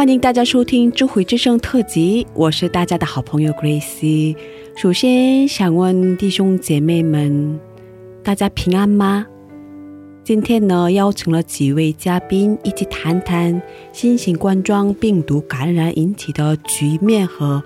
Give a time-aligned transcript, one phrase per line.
[0.00, 4.34] 欢迎大家收听《智慧之声》特辑，我是大家的好朋友 Grace。
[4.74, 7.60] 首先想问弟兄姐妹们，
[8.24, 9.26] 大家平安吗？
[10.24, 13.60] 今天呢，邀请了几位嘉宾一起谈谈
[13.92, 17.62] 新型冠状病毒感染引起的局面和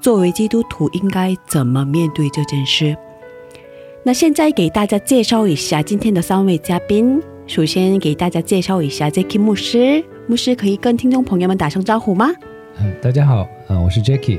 [0.00, 2.96] 作为基督徒应该怎么面对这件事。
[4.04, 7.20] 那现在给大家介绍一下今天的三位嘉宾。
[7.48, 12.28] 首先给大家介绍一下 Jacky 牧师，牧师可以跟听众朋友们打声招呼吗？
[12.80, 14.38] 嗯，大家好，啊、我是 Jackie，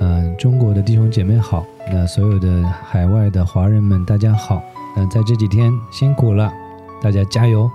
[0.00, 4.62] 嗯、中国的弟兄姐妹好，那所有的海外的华人们大家好，
[4.96, 6.52] 那在这几天辛苦了，
[7.02, 7.68] 大家加油。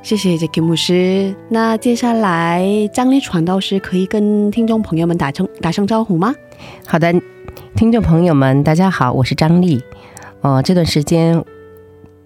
[0.00, 1.34] 谢谢 Jacky 牧师。
[1.48, 6.32] 那接下来张丽传道师可以跟听众朋友们打声打声招呼吗？
[6.86, 7.12] 好的，
[7.74, 9.82] 听众朋友们，大家好，我是张丽。
[10.42, 11.44] 呃，这段时间，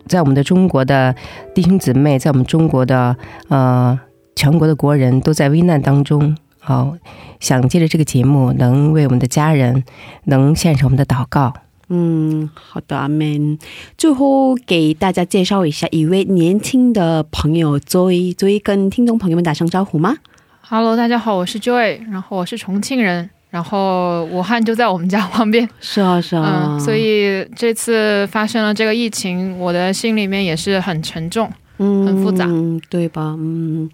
[0.06, 1.14] 在我们的中国的
[1.54, 3.16] 弟兄姊妹，在我们中国的
[3.48, 3.98] 呃
[4.36, 6.96] 全国的国人都在危难当中，好、
[7.40, 9.84] 想借着这个节目，能为我们的家人
[10.24, 11.52] 能献上我们的祷告。
[11.88, 13.58] 嗯，好的，阿门。
[13.98, 20.16] 最后给大家介绍一下一位年轻的朋友 Joy，Joy 跟听众朋友们打声招呼吗
[20.62, 31.52] ？Hello，大家好，我是 Joy，然后我是重庆人，然后武汉就在我们家旁边，是啊，是啊，嗯，所以这次发生了这个疫情，我的心里面也是很沉重。
[31.78, 32.48] 嗯很复杂
[32.88, 33.36] 对吧？
[33.38, 33.90] 嗯。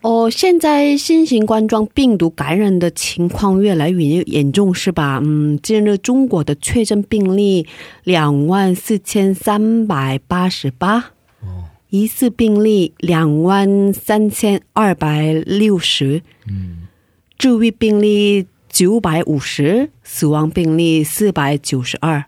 [0.00, 5.20] 哦，现在新型冠状病毒感染的情况越来越严重，是吧？
[5.20, 7.66] 嗯，近日中国的确诊病例
[8.04, 11.06] 两万四千三百八十八，
[11.90, 16.86] 疑似病例两万三千二百六十，嗯，
[17.36, 22.24] 治愈病例九百五十，死亡病例四百九十二，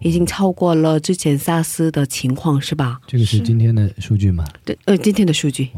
[0.00, 2.98] 已经超过了之前 SARS 的情况，是吧？
[3.06, 4.44] 这个是是今天的数据吗？
[4.64, 5.68] 对，呃，今天的数据，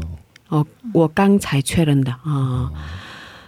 [0.48, 2.70] 哦，我刚才确认的啊。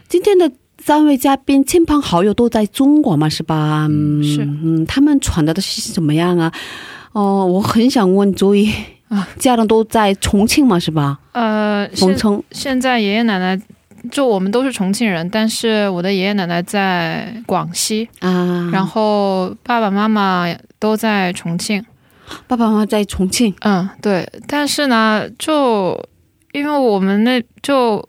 [0.09, 3.87] 今天的三位嘉宾亲朋好友都在中国嘛，是吧？
[3.89, 6.53] 嗯，是嗯，他们传达的信息怎么样啊？
[7.13, 8.71] 哦，我很想问周一
[9.09, 11.19] 啊，家人都在重庆嘛，是吧？
[11.33, 13.61] 呃，现冯城现在爷爷奶奶，
[14.11, 20.47] 就我们都是重庆人，但是我的爷爷奶奶在广西，啊，然后爸爸妈妈
[20.79, 21.85] 都在重庆。
[22.47, 26.03] 爸爸妈妈在重庆，嗯，对，但是呢，就
[26.53, 28.03] 因为我们那就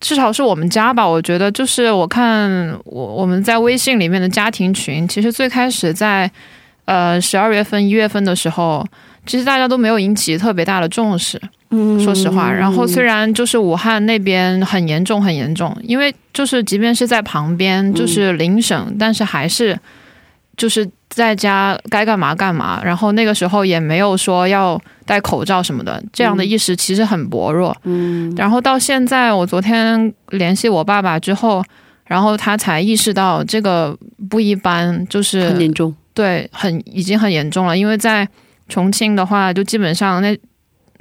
[0.00, 6.28] 至少是我们家吧，我觉得就是我看我我们在微信里面的家庭群，其实最开始在
[6.86, 8.84] 呃十二月份、一月份的时候，
[9.26, 11.40] 其实大家都没有引起特别大的重视，
[11.72, 12.52] 嗯，说实话。
[12.52, 19.78] 然后虽然就是武汉那边很严重，很严重，因为就是即便是在旁边，就是邻省，但是还是
[20.56, 22.80] 就是在家该干嘛干嘛。
[22.84, 27.76] 然后那个时候也没有说要戴口罩什么的，这样的意识其实很薄弱。
[27.84, 31.64] 嗯然后到现在，我昨天联系我爸爸之后，
[32.06, 33.96] 然后他才意识到这个
[34.28, 37.76] 不一般，就是很严重，对，很已经很严重了。
[37.76, 38.28] 因为在
[38.68, 40.38] 重庆的话，就基本上那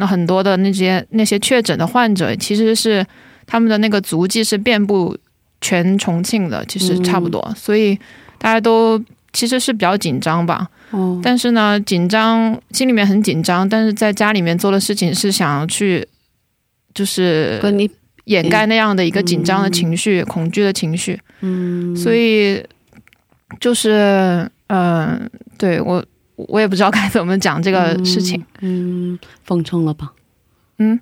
[0.02, 3.06] 那很多的那些那些确诊的患者，其实是
[3.46, 5.16] 他们的那个足迹是遍布
[5.62, 7.96] 全重庆的，其实差不多，所以
[8.40, 9.00] 大家都
[9.32, 10.68] 其实是比较紧张吧。
[10.90, 16.04] 哦，但是呢，紧张心里面很紧张，但是在家里面做的事情是想要去，
[16.96, 17.88] 就是跟你
[18.26, 21.20] 掩盖那样的一个紧张的情绪、恐惧的情绪。
[21.42, 22.66] 嗯，所以
[23.60, 24.80] 就是嗯、
[25.10, 25.22] 呃
[25.60, 26.04] 对我
[26.48, 28.44] 我也不知道该怎么讲这个事情。
[28.62, 30.12] 嗯，封城了吧？
[30.78, 31.00] 嗯，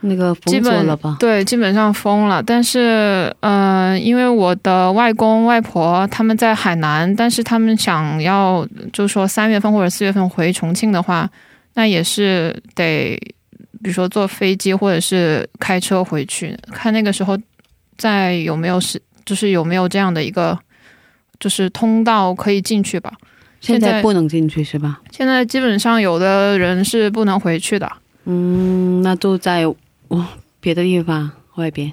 [0.00, 1.16] 那个封锁了吧？
[1.18, 2.42] 对，基本上封了。
[2.42, 11.28] 但是，呃，因为我的外公外婆他们在海南，但是他们想要，就是说三月份或者四月份回重庆的话，
[11.74, 13.16] 那也是得，
[13.82, 17.36] 比如说坐飞机或者是开车回去，看那个时候
[17.96, 20.58] 再有没有是，就是有没有这样的一个，
[21.38, 23.12] 就是通道可以进去吧。
[23.60, 25.00] 现现在在不能进去是吧？
[25.10, 27.90] 现在基本上有的人是不能回去的。
[28.24, 29.64] 嗯，那就在
[30.08, 30.26] 哦
[30.60, 31.92] 别的地方外边。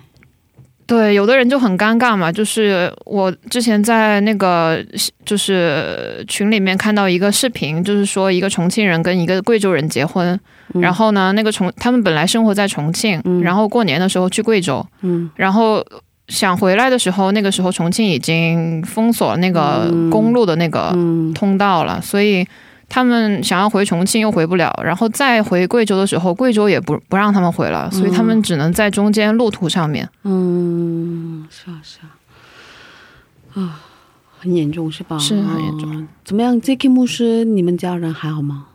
[0.87, 4.85] 对，有的人就很尴尬嘛，就是我之前在那个
[5.25, 10.39] 就是群里面看到一个视频，就是说一个重庆人跟一个贵州人结婚，
[10.75, 15.83] 嗯然后呢，那个重他们本来生活在重庆，嗯然后过年的时候去贵州，嗯然后
[16.27, 22.45] 想回来的时候，那个时候重庆已经封锁那个嗯公路的那个嗯通道了，所以
[22.89, 30.09] 他们想要回重庆又回不了，然后再回贵州的时候，贵州也不不让他们回了，所以他们只能在中间路途上面。
[30.23, 33.81] 嗯，是啊是啊，啊，
[34.39, 35.17] 很严重是吧？
[35.17, 36.89] 是很严重哦怎么样？J.K.
[36.89, 38.67] 牧师，你们家人还好吗？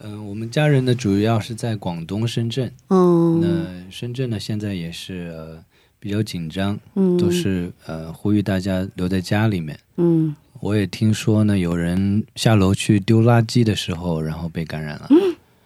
[0.00, 5.58] 嗯、我们家人呢主要是在广东深圳，嗯那深圳呢现在也是呃
[6.00, 9.78] 比较紧张，嗯，都是呃呼吁大家留在家里面。
[9.96, 15.16] 嗯我也听说呢，有人下楼去丢垃圾的时候，然后被感染了，嗯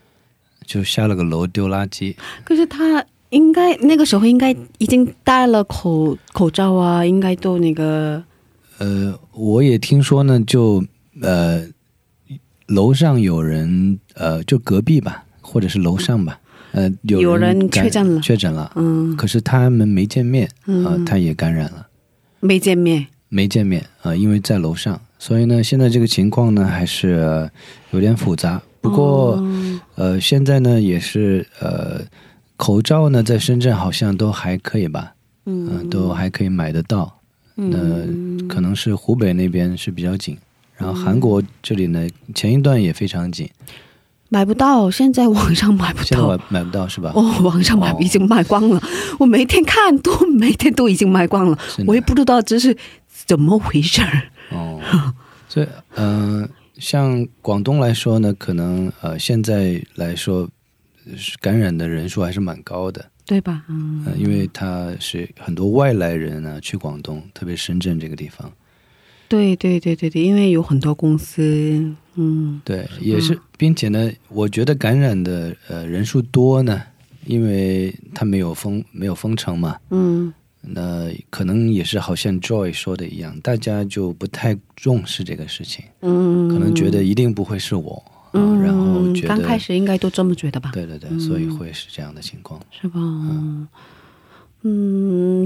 [0.67, 2.15] 就下了个楼丢垃圾。
[2.45, 8.23] 可是他应该那个时候应该已经戴了口口罩啊，应该都那个
[8.79, 10.85] 呃，我也听说呢，就
[11.23, 11.67] 呃
[12.67, 16.39] 楼上有人呃，就隔壁吧，或者是楼上吧，
[16.73, 21.87] 呃，有有人确诊了确诊了，嗯可是他们没见面，啊、呃，他也感染了。
[22.41, 23.07] 没见面。
[23.29, 27.51] 没见面啊、呃因为在楼上，所以呢，现在这个情况呢还是、呃
[27.93, 28.61] 有点复杂。
[28.83, 32.01] 不过，哦呃，现在呢也是呃，
[32.57, 35.15] 口罩呢在深圳好像都还可以吧，
[35.47, 37.19] 嗯、嗯都还可以买得到。
[37.57, 40.37] 嗯可能是湖北那边是比较紧，
[40.77, 43.49] 然后韩国这里呢前一段也非常紧，
[44.33, 46.65] 买不到，现在网上买不到买。
[46.65, 47.13] 不到是吧？
[47.15, 48.83] 哦，网上买哦已经卖光了，
[49.19, 52.75] 我每天看都每天都已经卖光了，我也不知道这是
[53.27, 54.23] 怎么回事儿。
[54.51, 54.81] 哦，
[55.51, 56.49] 所以嗯、呃
[56.79, 60.49] 像广东来说呢，可能呃现在来说
[61.15, 63.05] 是感染的人数还是蛮高的。
[63.25, 63.63] 对吧？
[63.69, 68.51] 嗯，呃，因为他是很多外来人呢去广东，特别深圳这个地方，
[69.33, 71.43] 对对对对对，因为有很多公司，
[72.17, 76.83] 嗯对，也是，并且呢，我觉得感染的呃人数多呢，
[77.25, 80.31] 因为他没有封没有封城嘛，嗯
[80.61, 87.95] 那可能也是好像 Joy 说的一样，大家就不太重视这个事情，嗯，可能觉得一定不会是我，
[88.33, 90.71] 啊嗯，然后觉得刚开始应该都这么觉得吧？
[90.75, 92.61] 对对对，所以会是这样的情况。
[92.71, 93.01] 是吧？
[93.01, 93.67] 嗯，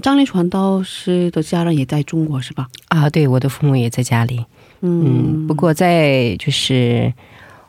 [0.02, 2.68] 张立传道师的家人也在中国是吧？
[2.88, 4.44] 啊，对，我的父母也在家里。
[4.82, 7.12] 嗯，不过在就是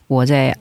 [0.08, 0.56] 我在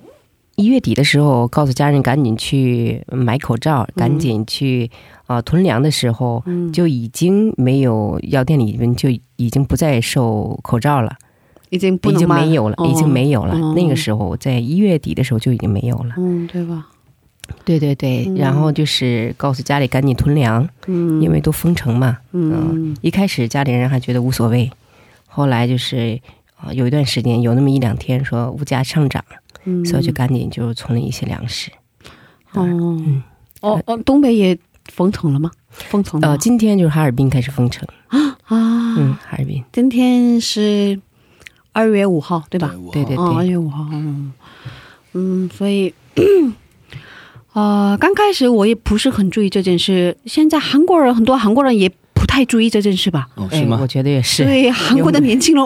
[0.55, 4.91] 一月底的时候，告诉家人赶紧去买口罩，赶紧去
[5.27, 11.17] 啊、呃囤粮的时候，嗯就已经没有药店里面就已经不再售口罩了，
[11.71, 13.55] 已经不已经没有了，哦已经没有了。
[13.59, 16.15] 哦那个时候在一月底的时候就已经没有了。
[16.17, 16.87] 嗯，对吧？
[17.65, 22.19] 对对对，嗯然后就是告诉家里赶紧囤粮，嗯，因为都封城嘛。
[22.33, 24.71] 嗯一开始家里人还觉得无所谓，
[25.27, 26.21] 后来就是
[26.57, 29.25] 啊、呃有一段时间有那么一两天说物价上涨，
[29.65, 31.71] 嗯，所以就赶紧就存了一些粮食。
[32.53, 33.23] 哦嗯
[33.61, 34.57] 哦哦，东北也
[34.93, 35.51] 封城了吗？
[35.71, 40.99] 封城了呃，今天就是哈尔滨开始封城，啊，嗯，哈尔滨，今天是
[41.73, 42.75] 二月五号对吧？
[42.93, 44.33] 对对对哦，二月五号，嗯，
[45.13, 45.93] 嗯，所以，
[47.61, 53.29] 啊、刚开始我也不是很注意这件事，现在韩国人很多韩国人也不太注意这件事吧？
[53.37, 53.87] 哦，是吗哎我？
[53.87, 55.65] 觉得也是，对，韩国的年轻人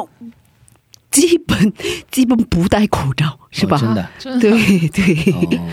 [1.10, 1.72] 基本
[2.10, 3.76] 基本不戴口罩，是吧？
[3.76, 5.66] 哦真的真的，对对，哦，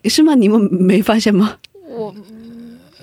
[0.08, 0.34] 是吗？
[0.34, 1.56] 你们没发现吗？
[1.90, 2.14] 我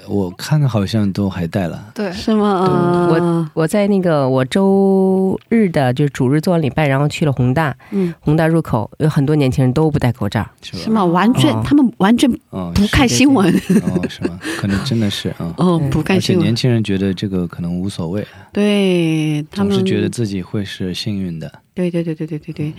[0.07, 1.91] 我看好像都还带了。
[1.93, 2.11] 对。
[2.11, 3.07] 是吗？
[3.09, 11.03] 我啊我在那个我周日的就是主日做完礼拜，然后去了宏大，嗯，宏大入口有很多年轻人都不戴口罩，是吗？
[11.05, 11.61] 完全，哦。
[11.65, 13.47] 他们完全哦，不看新闻，
[13.83, 14.39] 哦，是吗？
[14.57, 15.53] 可能真的是啊。
[15.57, 16.43] 哦，嗯不看新闻。
[16.43, 19.71] 而且年，轻人觉得这个可能无所谓，对他们。
[19.71, 21.51] 总是觉得自己会是幸运的。
[21.73, 22.73] 对对对对对对对，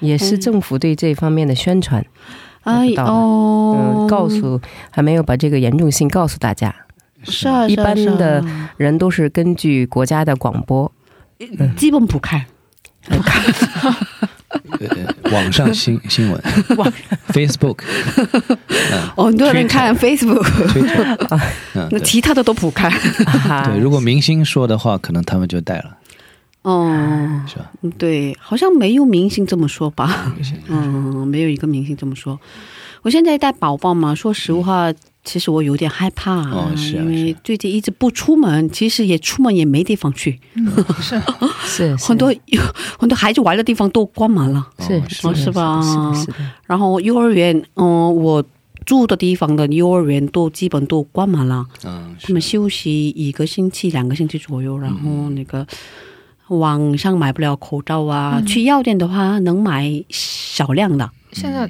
[0.00, 2.04] 也是政府对这方面的宣传，
[2.62, 3.76] 哎哦。
[3.76, 6.74] 嗯，，告诉还没有把这个严重性告诉大家，
[7.24, 8.16] 是啊，一般是啊。
[8.16, 8.44] 的
[8.76, 10.90] 人都是根据国家的广播，
[11.76, 12.44] 基本不看，
[13.08, 13.42] 不看。
[14.80, 16.42] 呃，网上新新闻。
[16.76, 16.92] 网
[17.28, 17.78] ，Facebook，
[18.68, 21.88] 嗯 哦，很多人看 对。
[21.90, 22.92] 那其他的都不看。
[23.64, 25.96] 对，如果明星说的话，可能他们就带了，
[26.62, 27.70] 哦，是吧？
[27.98, 30.34] 对，好像没有明星这么说吧？
[30.68, 32.38] 嗯，没有一个明星这么说。
[33.02, 34.92] 我现在带宝宝嘛，说实话，
[35.24, 40.38] 其实我有点害怕，哦是啊因为最近一直不出门，其实也出门也没地方去，
[41.00, 41.20] 是
[41.66, 42.32] 是很多
[42.96, 44.68] 很多孩子玩的地方都关门了。
[44.78, 45.02] 是
[45.34, 45.82] 是吧
[46.66, 48.44] 然后幼儿园，嗯、我
[48.86, 55.66] 住的地方的幼儿园都基本都关门了，嗯，他们休息一个星期、两个星期左右，然后那个
[56.58, 58.46] 网上买不了口罩啊，嗯。
[58.46, 61.68] 去药店的话能买少量的，现在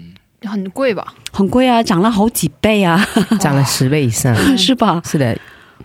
[0.49, 1.15] 很贵吧？
[1.33, 3.05] 很贵啊，涨了好几倍啊，
[3.41, 4.35] 涨了十倍以上。
[4.59, 5.01] 是吧？
[5.05, 5.39] 是的，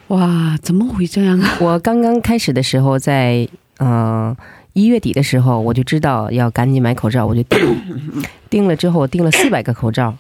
[0.08, 1.58] 哇，怎么会这样啊？
[1.60, 4.36] 我刚刚开始的时候在，呃
[4.74, 7.60] 一月底的时候，我就知道要赶紧买口罩，我就订。
[8.50, 10.16] 订了之后，我订了四百个口罩，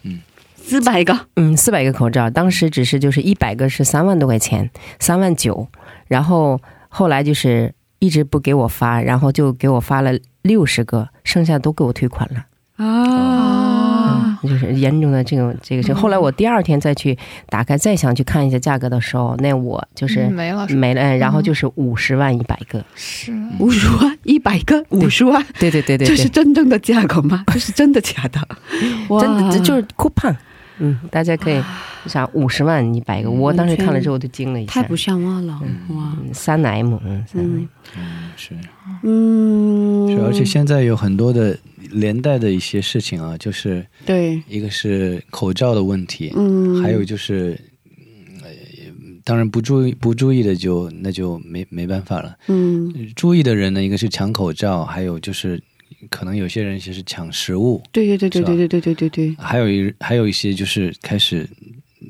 [0.55, 4.69] 四百个，嗯，四百个口罩，当时只是就是一百个是三万多块钱，
[4.99, 5.67] 三万九，
[6.07, 10.11] 然后后来就是一直不给我发，然后就给我发了
[10.41, 12.45] 六十个，剩下都给我退款了。
[12.77, 17.17] 啊，就是严重的这种这个是，后来我第二天再去
[17.49, 23.33] 打开，再想去看一下价格的时候，那我就是嗯没了，没了，嗯然后就是五十万一百个，是。
[23.59, 27.43] 五十万，一百个，五十万，对对对对这是，真正的价格吗？
[27.47, 28.39] 这是真的假的？
[29.09, 30.35] 哇 真的这就是 coupon，
[30.79, 31.61] 嗯，大家可以
[32.05, 34.71] 想五十万一百个，我当时看了之后就惊了一下。
[34.71, 35.53] 太不，像话了，
[35.89, 37.65] 哇，嗯三 M，嗯，三 M，
[37.97, 38.55] 嗯是。
[39.03, 41.57] 嗯，是，而且现在有很多的
[41.91, 47.51] 连带的一些事情啊，就是对，一个是口罩的问题，嗯，还有就是。
[47.51, 48.49] 嗯呃
[49.27, 52.33] 当然不注意不注意的就那就没没办法了。
[52.47, 55.61] 嗯，注意的人呢，一个是抢口罩，还有就是
[56.09, 61.47] 可能有些人其实抢食物，对对对对对对对对对对，还有一还有一些就是开始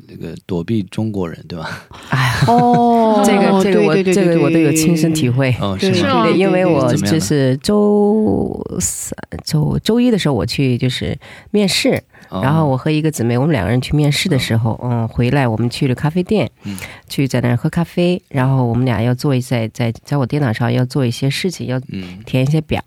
[0.08, 1.88] 那个躲避中国人，对吧？
[2.10, 5.56] 哎呀，哦 这个这个我这个我都有亲身体会。
[5.62, 5.94] 哦，对。
[5.94, 6.28] 是吗？
[6.28, 11.18] 是因为我就是周三、周周一的时候我去就是
[11.52, 12.42] 面试，哦。
[12.44, 16.78] 然后我和一个姊妹，我们两个人去面试的时候，嗯，回来我们去了咖啡店，嗯。
[17.08, 22.20] 去在那儿喝咖啡，然后我们俩要做一在在在我电脑上要做一些事情，要嗯。
[22.26, 22.84] 填一些表，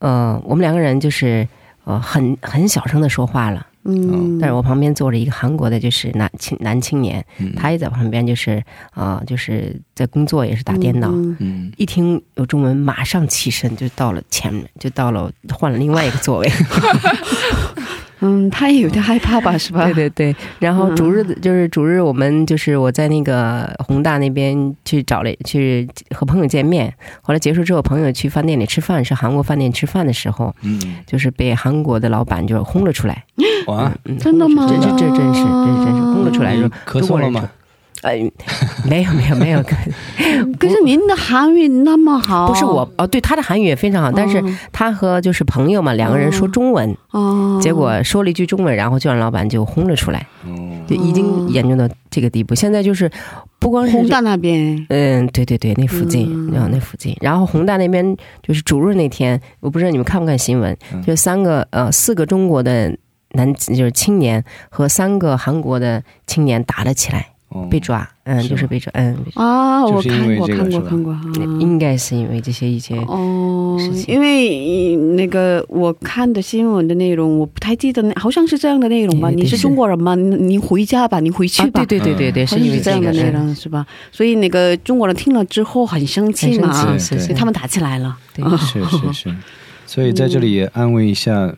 [0.00, 1.46] 呃，我们两个人就是
[1.84, 11.08] 呃很很小声的说话了，嗯，但是我旁边坐着一个韩国的，就是男青男青年，嗯他也在旁边，就是啊、就是在工作，也是打电脑。
[11.12, 16.50] 嗯嗯一听有中文，马上起身就到了前面，就到了换了另外一个座位。
[18.20, 19.84] 嗯，他也有点害怕吧，是吧？
[19.84, 33.24] 对对对，然后嗯主日的就是主日，我们就是我在那个宏大那边去找了去和朋友见面，后来结束之后，朋友去饭店里吃饭，是韩国饭店吃饭的时候，嗯，就是被韩国的老板就轰了出来。
[33.66, 34.66] 哇，嗯，真的吗？
[34.68, 37.48] 这这这真是真是轰了出来你说咳嗽了吗？
[38.02, 38.12] 呃，
[38.88, 39.62] 没有没有没有，
[40.58, 44.42] 可是您的韩语那么好，不是我哦，对他的韩语也非常好，但是
[44.72, 50.48] 他和就是朋友嘛，两个人说中文，哦，结果说了一句中文，然后就让老板就轰了出来，哦，
[50.86, 52.54] 就已经严重到这个地步。
[52.54, 53.10] 现在就是
[53.58, 56.60] 不光是宏大那边，嗯，对对对，那附近，嗯。
[56.60, 61.02] 后那附近，然后宏大那边就是主日那天，我不知道你们看不看新闻，嗯。
[61.02, 62.96] 就三个呃四个中国的
[63.32, 67.24] 男就是青年和三个韩国的青年打了起来，哦
[67.70, 71.20] 被抓，嗯，就是被抓，嗯，啊，我看过看过看过，啊
[71.58, 79.30] 应该是因为这些一些哦事，情因为呃那个我看的新闻的内容，我不太记得，好像是这样的内容吧？
[79.30, 80.14] 你是中国人吗？
[80.14, 81.84] 你你回家吧，你回去啊，吧。
[81.84, 83.84] 对对对对对，好是这样的内容是吧？
[84.12, 88.16] 所以那个中国人听了之后很生气嘛，所以他们打起来了。
[88.32, 89.34] 对 是是是，
[89.86, 91.52] 所以在这里也安慰一下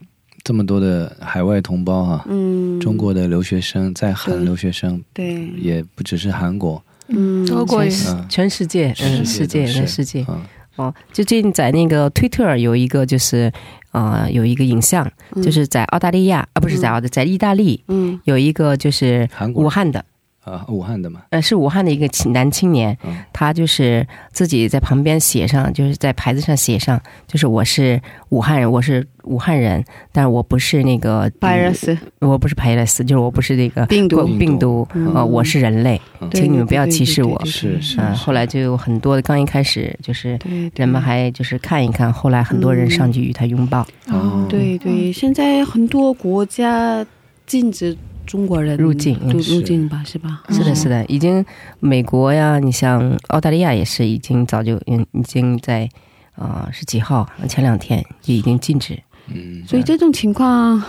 [0.45, 7.85] 这么多的海外同胞啊、嗯，中国的留学生，在韩留学生对，也不只是韩国，嗯，多国
[8.29, 10.25] 全世界，嗯，世界全世界。
[10.29, 10.41] 嗯
[10.77, 13.53] 哦，就最近在那个推特有一个就是
[13.91, 15.07] 呃有一个影像，
[15.43, 18.19] 就是在澳大利亚啊不是在澳大在意大利嗯。
[18.25, 20.03] 有一个就是武汉的。
[20.45, 23.17] 啊，武汉的嘛，呃，是武汉的一个青男青年，嗯。
[23.33, 34.25] 他就是自己在旁边写上，就是在牌子上写上，就是我是武汉人，我是武汉人，但是我不是那个 virus 我不是 virus，就是我不是那个病毒。
[34.27, 36.29] 病病毒，嗯呃，我是人类，嗯。
[36.33, 40.39] 请你们不要歧视我是是嗯、后来就有很多的，刚一开始就是
[40.75, 44.47] 人们还就是看一看，后来很多人上去与他拥抱，哦。
[44.49, 47.05] 对对，现在很多国家
[47.47, 50.43] 禁止中国人入境嗯入入境吧，是吧？
[50.49, 51.45] 是的，哦是的，已经
[51.81, 55.89] 美国呀，你像澳大利亚也是已经早就嗯已经在
[56.35, 57.29] 啊、是几号？
[57.49, 58.99] 前两天就已经禁止。
[59.29, 60.83] 嗯，所以这种情况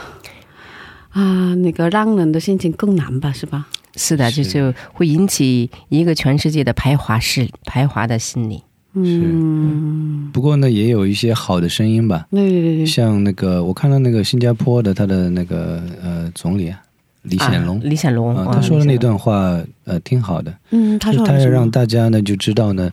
[1.09, 3.67] 啊，那个让人的心情更难吧，是吧？
[3.95, 8.63] 是的，是就是会引起一个全世界的排华式排华的心理。
[8.95, 16.79] 嗯，不过呢，也有一些好的声音吧，对对对对，像那个我看到那个新加坡的他的那个呃总理啊，
[17.23, 17.81] 李显龙啊。
[17.83, 20.53] 李显龙，啊，嗯他说的那段话，呃，挺好的。
[20.71, 21.69] 嗯，他说他要让？
[21.69, 22.91] 大家呢就知道呢，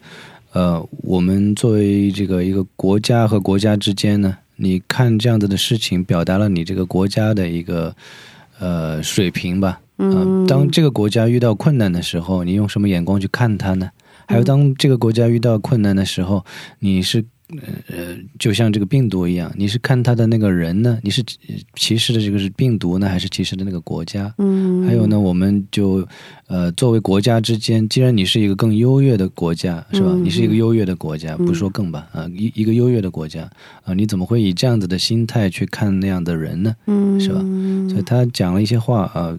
[0.52, 7.94] 呃，我们作为这个一个国家和国家之间呢，你看这样子的事情，表达了你这个国家的一个
[8.58, 9.68] 呃水平吧。
[9.68, 13.90] 啊嗯，当这个国家遇到困难的时候，你用什么眼光去看它呢？
[14.26, 16.42] 还有，当这个国家遇到困难的时候，
[16.78, 17.22] 你是
[17.88, 20.98] 呃，就像这个病毒一样，你是看他的那个人呢？
[21.02, 24.32] 你是呃歧视的这个是病毒呢，还是歧视的那个国家？
[24.38, 26.06] 嗯，还有呢，我们就
[26.46, 30.08] 呃，作为国家之间，既然你是一个更优越的国家，是吧？
[30.12, 33.50] 嗯你是一个优越的国家，嗯不说更吧，啊，一一个优越的国家
[33.84, 36.74] 啊，你怎么会以这样子的心态去看那样的人呢？
[36.86, 37.40] 嗯，是吧
[37.88, 39.36] 所以他讲了一些话啊，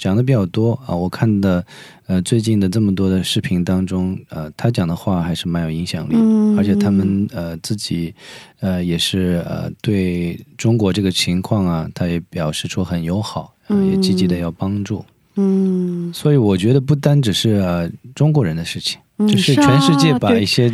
[0.00, 0.94] 讲的比较多啊。
[0.94, 1.64] 我看的
[2.06, 8.14] 呃最近的这么多的视频当中，呃，他讲的话还是蛮有影响力，嗯而且他们呃自己
[8.60, 15.04] 呃也是呃对中国这个情况啊，他也表示出很友好，也积极的要帮助。
[15.36, 20.72] 嗯，所以我觉得不单只是呃中国人的事情，嗯就是全世界把一些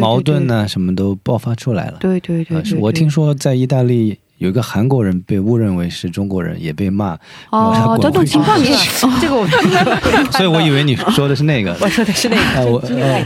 [0.00, 1.98] 矛盾，呢什么都爆发出来了。
[2.00, 7.16] 对对对呃对对，对是我听说在意大利有一个韩国人被误认为是中国人，也被骂，
[7.50, 8.76] 哦，这种情况也
[9.20, 9.46] 这个我
[10.32, 11.72] 所以我以为你说的是那个。
[11.80, 12.66] 我说的是那啊，个，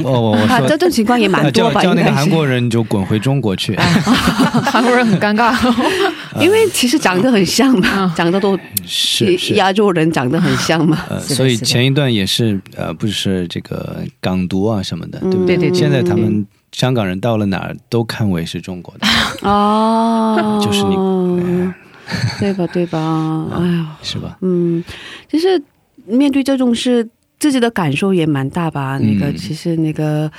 [0.04, 3.74] 我我啊，说这种情况也蛮多吧，叫那个韩国人就滚回中国去。
[3.76, 5.56] 韩国人很尴尬。
[6.38, 15.56] 因为其实长得很像嘛，嗯长得都是是，亚洲人长得很像嘛，呃，所以前一段也是呃，不是这个港独啊什么的，对不对？
[15.56, 19.06] 对对现在他们香港人到了哪儿都看为是中国的，
[19.48, 20.94] 哦，就是你
[22.38, 23.46] 对吧对吧？
[23.56, 24.36] 哎呀，是吧？
[24.42, 24.84] 嗯，
[25.30, 25.60] 其实
[26.04, 28.98] 面对这种事，自己的感受也蛮大吧。
[28.98, 30.30] 那个嗯其实那个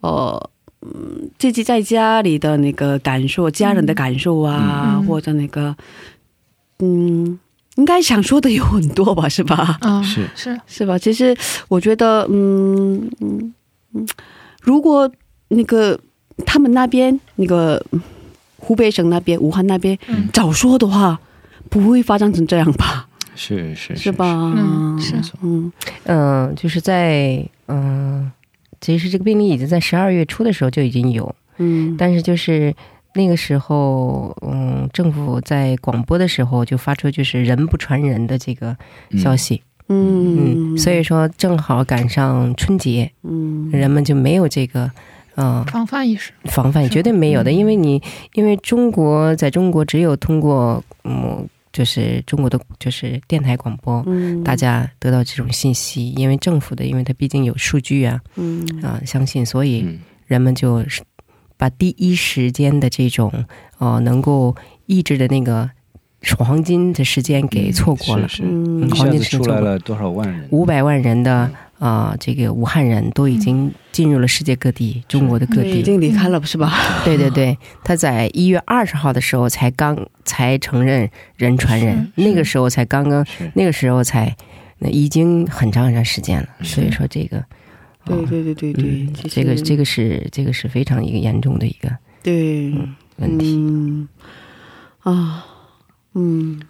[0.00, 0.50] 呃。
[0.82, 5.74] 嗯，自己在家里的那个感受，家人的感受啊，嗯或者那个，
[6.78, 7.36] 嗯，
[7.76, 9.78] 应该想说的有很多吧，是吧？
[9.80, 10.96] 啊，是是，是吧？
[10.96, 11.34] 其实
[11.68, 13.52] 我觉得，嗯嗯
[13.94, 14.06] 嗯，
[14.62, 15.10] 如果
[15.48, 15.98] 那个
[16.44, 18.00] 他们那边那个嗯
[18.58, 21.20] 湖北省那边、武汉那边嗯早说的话，
[21.70, 23.08] 不会发展成这样吧？
[23.34, 24.10] 是是是？
[24.10, 24.54] 吧？
[24.56, 25.72] 嗯是嗯
[26.04, 28.32] 嗯，就是在嗯，
[28.80, 32.74] 其实这个病例已经在十二月初的时候就已经有，嗯，但是就是
[33.14, 38.74] 那个时候，嗯，政府在广播的时候就发出就是人不传人的这个
[39.18, 44.90] 消息，嗯嗯，所以说正好赶上春节，嗯人们就没有这个。
[45.36, 46.32] 嗯，防范意识。
[46.44, 48.02] 防范绝对没有的，因为你
[48.34, 54.42] 因为中国在中国只有通过嗯，就是中国的就是电台广播，嗯。
[54.42, 58.66] 大家得到这种信息，因为政府的，因为它毕竟有数据啊嗯。
[58.82, 59.98] 啊、相信，所以嗯。
[60.26, 61.02] 人们就是
[61.56, 63.32] 把第一时间的这种
[63.78, 65.70] 呃能够抑制的那个
[66.36, 68.26] 黄金的时间给错过了。
[68.26, 68.42] 是是。
[68.44, 69.78] 嗯一黄下子出金时间错过来了。
[69.80, 70.48] 多少万人？
[70.50, 75.82] 五百万人的啊、呃这个武汉人都已经进入了世界各地，中国的各地已地。
[75.82, 76.72] 经离开了，是吧？
[77.04, 84.34] 对对对，他在一月二十号的时候才刚才承认人传人，那个时候才刚刚，那个时候才
[84.78, 86.48] 那已经很长很长时间了。
[86.62, 87.44] 所以说这个，
[88.04, 91.90] 对对对对对嗯，，这个这个是这个是非常一个严重的一个
[92.22, 92.72] 对
[93.16, 93.56] 问题。
[93.56, 94.08] 嗯
[95.00, 95.46] 啊
[96.14, 96.60] 嗯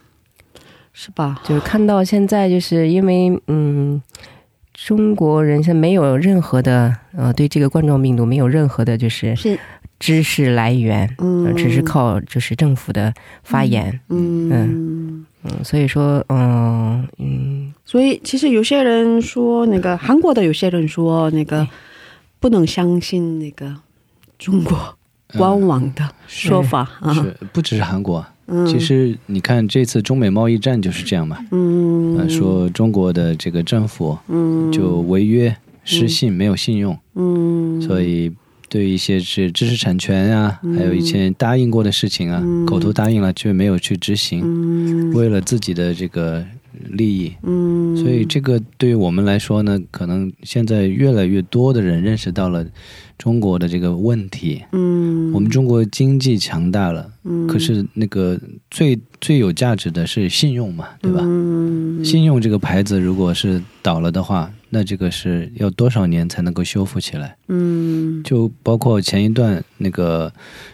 [0.92, 1.40] 是吧？
[1.44, 4.00] 就是看到现在，就是因为嗯，
[4.76, 9.58] 中国人现在没有任何的呃对这个冠状病毒没有任何的就是是。
[9.98, 11.46] 知识来源，嗯。
[11.46, 13.98] 呃只是靠就是政府的发言。
[14.10, 15.24] 嗯。
[15.42, 15.64] 嗯。
[15.64, 17.72] 所以说嗯嗯。
[17.86, 21.66] 所以其实有些人说，那个韩国的有些人说，那个
[22.38, 23.74] 不能相信那个
[24.38, 24.98] 中国
[25.38, 27.14] 官网的说法啊。
[27.14, 32.16] 是不只是韩国，嗯，其实你看这次中美贸易战就是这样嘛，嗯。
[32.18, 34.70] 呃，说中国的这个政府嗯。
[34.72, 38.32] 就违约、失信、没有信用，嗯，所以
[38.68, 42.66] 对一些是知识产权啊，还有一些答应过的事情啊，嗯。
[42.66, 45.12] 口头答应了却没有去执行，嗯。
[45.12, 46.44] 为了自己的这个
[46.90, 47.32] 利益。
[47.42, 52.66] 嗯，所以这个对于我们来说呢，可能现在越来越多的人认识到了
[53.18, 54.62] 中国的这个问题。
[54.72, 58.38] 嗯，我们中国经济强大了，嗯可是那个
[58.70, 61.20] 最最有价值的是信用嘛，对吧？
[61.22, 67.34] 嗯信用这个牌子如果是倒了的话，那这个是要多少年才能够修复起来？
[67.48, 70.30] 嗯就包括前一段那个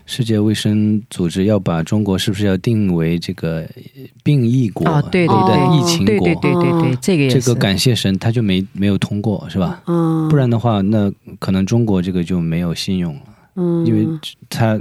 [0.07, 3.65] 世界卫生组织要把中国是不是要定为这个
[4.25, 5.55] 病疫国啊对对对？
[5.55, 9.81] 哦疫情国，对对对对对，这个也是这个感谢神，他就没没有通过是吧？
[9.87, 13.23] 嗯，不然的话，那可能中国这个就没有信用了，
[13.55, 14.05] 嗯，因为
[14.49, 14.81] 它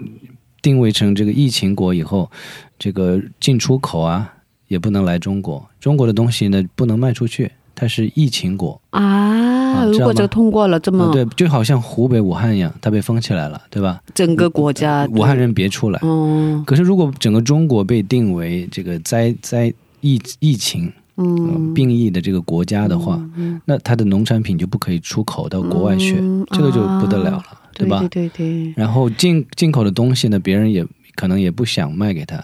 [0.63, 2.31] 定位成这个疫情国以后，
[2.79, 4.34] 这个进出口啊
[4.67, 5.63] 也不能来中国。
[5.79, 7.51] 中国的东西呢不能卖出去，
[7.82, 8.80] 它是疫情国。
[8.91, 14.00] 啊，如果这个通过了，这么、啊对，就好像湖北武汉一样，它被封起来了，对吧？
[14.13, 16.00] 整个国家，武汉人别出来。
[16.04, 27.98] 嗯可是如果整个中国被定为这个灾灾疫疫情、呃嗯病疫的这个国家的话，嗯那它的农产品就不可以出口到国外去，嗯这个就不得了了，对吧？
[28.02, 28.74] 对对对对。
[28.78, 32.44] 然后进进口的东西呢，别人也可能也不想卖给他，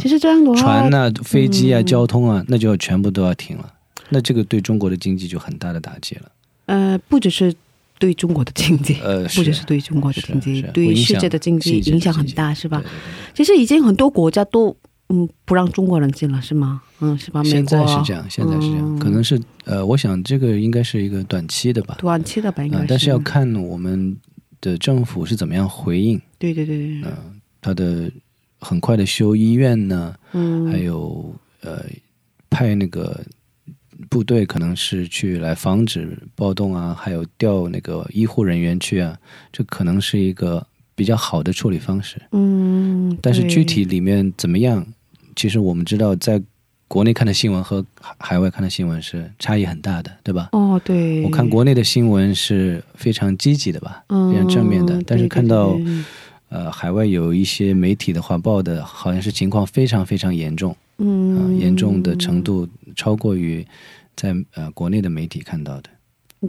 [0.00, 3.72] 其实这样的话，船呐、飞机啊、嗯交通啊，那就要全部都要停了。
[4.10, 6.32] 那这个对中国的经济就很大的打击了。
[6.66, 7.54] 呃，不只是
[7.98, 12.84] 对中国的经济，呃，不只是对中国的经济，对世界的经济影响很大，是吧对？
[12.84, 14.76] 对对其实已经很多国家都
[15.08, 16.82] 嗯不让中国人进了，是吗？
[17.00, 17.42] 嗯，是吧？
[17.42, 22.86] 美现在是这样，现在是这样，嗯可能是呃，我想这个应该是一个短期的吧，短期的吧，应该啊、是。
[22.88, 24.16] 但是要看我们
[24.60, 28.10] 的政府是怎么样回应，对对对对，嗯、他的
[28.58, 31.84] 很快的修医院呢，嗯，还有呃
[32.50, 33.20] 派那个
[34.08, 39.18] 部队可能是去来防止暴动啊，还有调那个医护人员去啊，
[39.52, 42.20] 这可能是一个比较好的处理方式。
[42.32, 44.86] 嗯，但是具体里面怎么样，
[45.34, 46.42] 其实我们知道，在
[46.88, 50.50] 国内看的新闻和海海外看的新闻是差异很大的，对吧？
[50.52, 56.04] 哦，对，我看国内的新闻是非常积极的吧，嗯非常正面的但是看到对对
[56.48, 63.64] 呃，海外有一些媒体的话报的好像是情况非常非常严重，啊、嗯，严重的程度超过于
[64.16, 65.90] 在呃国内的媒体看到的。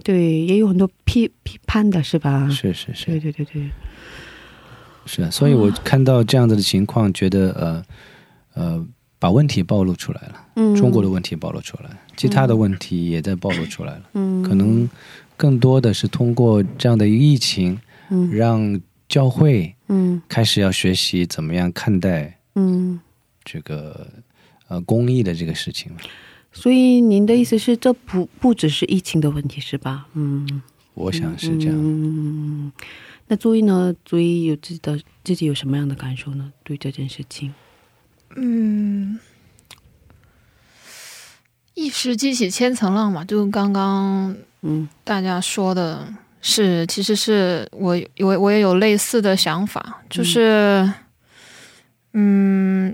[0.03, 2.49] 对，也有很多批批判的是吧？
[2.49, 3.69] 是是是对对对对，
[5.05, 7.85] 是啊，所以我看到这样子的情况，觉得呃
[8.53, 14.09] 呃，把问题暴露出来了，嗯，中国的问题暴露出来，其他的问题也在暴露出来了。
[14.13, 14.87] 嗯，可能
[15.37, 17.79] 更多的是通过这样的疫情，
[18.09, 22.99] 嗯让教会嗯开始要学习怎么样看待嗯，
[23.45, 24.05] 这个
[24.67, 25.91] 呃公益的这个事情。
[26.59, 30.07] 所以您的意思是，这不不只是疫情的问题是吧？
[30.15, 30.63] 嗯，
[30.95, 31.75] 我想是这样。
[31.77, 32.71] 嗯，
[33.27, 33.93] 那朱毅呢？
[34.03, 36.51] 朱毅有自己的自己有什么样的感受呢？
[36.63, 37.53] 对这件事情？
[38.35, 39.19] 嗯，
[41.75, 50.93] 一石激起千层浪嘛，就刚刚嗯大家说的是，其实是我我我也有类似的想法，就是，嗯，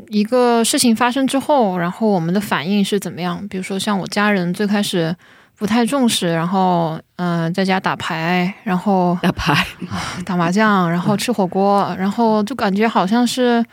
[0.10, 3.48] 一个事情发生之后，然后我们的反应是怎么样？
[3.48, 5.16] 比如说像我家人最开始
[5.58, 9.66] 不太重视，然后嗯、呃在家打牌，然后打牌，
[10.26, 13.64] 打麻将，然后吃火锅，然后就感觉好像是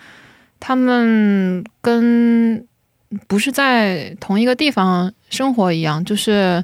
[0.60, 2.64] 他们跟
[3.26, 6.62] 不是在同一个地方生活一样，就是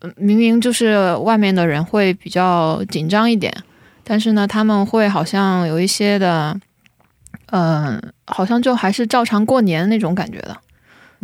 [0.00, 3.52] 呃明明就是外面的人会比较紧张一点，
[4.02, 6.58] 但是呢，他们会好像有一些的，
[7.50, 10.56] 嗯、好像就还是照常过年那种感觉的。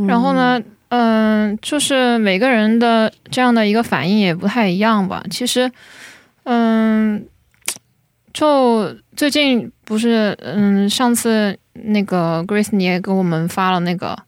[0.06, 5.22] 然后呢，嗯、就是每个人的这样的一个反应也不太一样吧。
[5.30, 5.70] 其实，
[6.44, 7.24] 嗯，
[8.32, 14.18] 就最近不是，嗯，上次那个 Grace 你也给我们发了那个，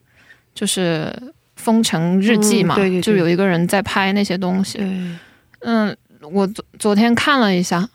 [0.55, 1.11] 就是
[1.57, 4.79] 封城日记嘛，嗯对对对就有一个人在拍那些东西。
[5.61, 7.89] 嗯，我昨昨天看了一下，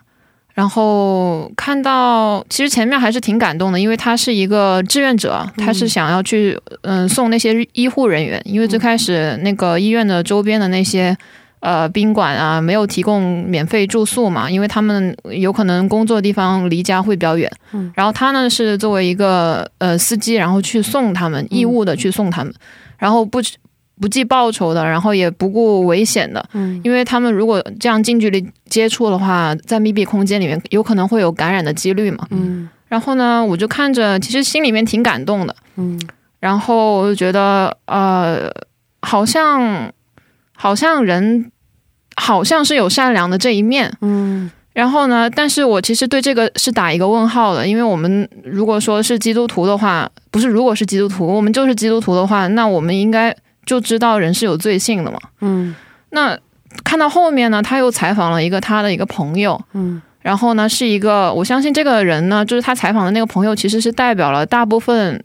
[0.57, 11.15] 然后看到其实前面还是挺感动的，因为他是一个志愿者，他是想要去嗯送那些医护人员，因为最开始那个医院的周边的那些。
[11.59, 17.51] 呃，宾馆啊，没有提供免费住宿嘛，因为他们有可能工作地方离家会比较远。
[17.73, 22.53] 嗯然后他呢是作为一个呃司机，然后去送他们，义务的去送他们，
[22.99, 23.39] 然后不
[23.99, 32.27] 不计报酬的，然后也不顾危险的，嗯因为他们如果这样近距离接触的话，在密闭空间里面有可能会有感染的几率嘛。
[32.31, 35.55] 嗯然后呢，我就看着，其实心里面挺感动的。
[35.75, 35.99] 嗯
[36.39, 38.49] 然后我就觉得，呃，
[39.01, 39.91] 好像
[40.55, 41.51] 好像人
[42.15, 43.91] 好像是有善良的这一面。
[44.01, 53.35] 嗯然后呢，但是我其实对这个是打一个问号的，因为我们如果说是基督徒的话，不是如果是基督徒，我们就是基督徒的话，那我们应该
[53.67, 55.19] 就知道人是有罪性的嘛。
[55.41, 55.75] 嗯
[56.09, 56.35] 那
[56.83, 65.23] 看到后面呢，他又采访了一个他的一个朋友，嗯然后呢是一个，我相信这个人呢，就是他采访的那个朋友，其实是代表了大部分，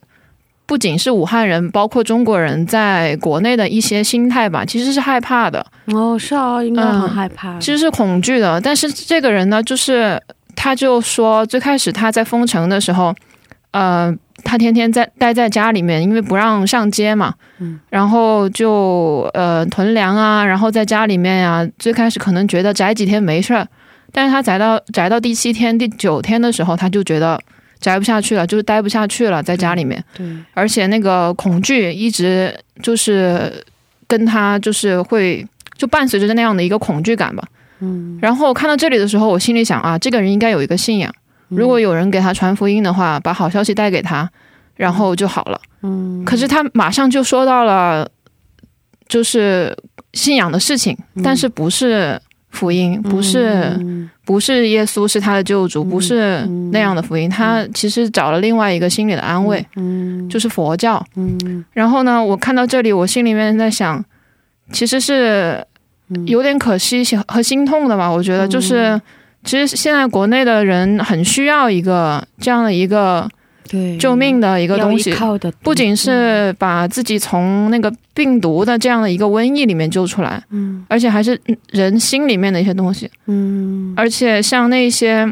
[0.65, 7.59] 不仅是武汉人，包括中国人在国内的一些心态吧，其实是害怕的，哦，是啊，应该很害怕。
[7.59, 8.61] 其实是恐惧的。
[8.61, 10.21] 但是这个人呢，就是
[10.55, 13.13] 他就说，最开始他在封城的时候，
[13.73, 14.15] 呃，
[14.45, 23.67] 他天天在待在家里面，因为不让上街嘛，嗯，然后就呃囤粮啊，然后在家里面呀、最开始可能觉得宅几天没事儿，
[24.11, 27.39] 但是他宅到宅到第七天、第九天的时候，他就觉得
[27.81, 33.53] 宅不下去了，就是待不下去了，在家里面，对，而且那个恐惧一直就是
[34.07, 37.43] 跟他就是会就伴随着那样的一个恐惧感吧。
[37.81, 41.13] 嗯，然后看到这里的时候，我心里想啊，这个人应该有一个信仰，
[41.57, 44.29] 如果有人给他传福音的话，把好消息带给他，
[44.75, 45.61] 然后就好了。
[45.83, 48.09] 嗯，可是他马上就说到了，
[49.09, 49.77] 就是
[50.13, 57.29] 信仰的事情，但是不是福音，不是嗯不是耶稣是他的救主，不是那样的福音。
[57.29, 60.29] 他其实找了另外一个心理的安慰，嗯。
[60.29, 61.05] 就是佛教。
[61.17, 61.65] 嗯。
[61.73, 64.03] 然后呢，我看到这里，我心里面在想，
[64.71, 65.67] 其实是
[66.27, 68.09] 有点可惜和心痛的吧。
[68.09, 68.99] 我觉得就是，
[69.45, 73.29] 其实现在国内的人很需要一个这样的一个
[73.69, 75.15] 对救命的一个东西
[75.63, 80.85] 不仅是把自己从那个病毒的这样的一个瘟疫里面救出来，嗯。
[80.89, 83.11] 而且还是人心里面的一些东西。
[83.27, 83.95] 嗯。
[83.97, 85.27] 而且像那些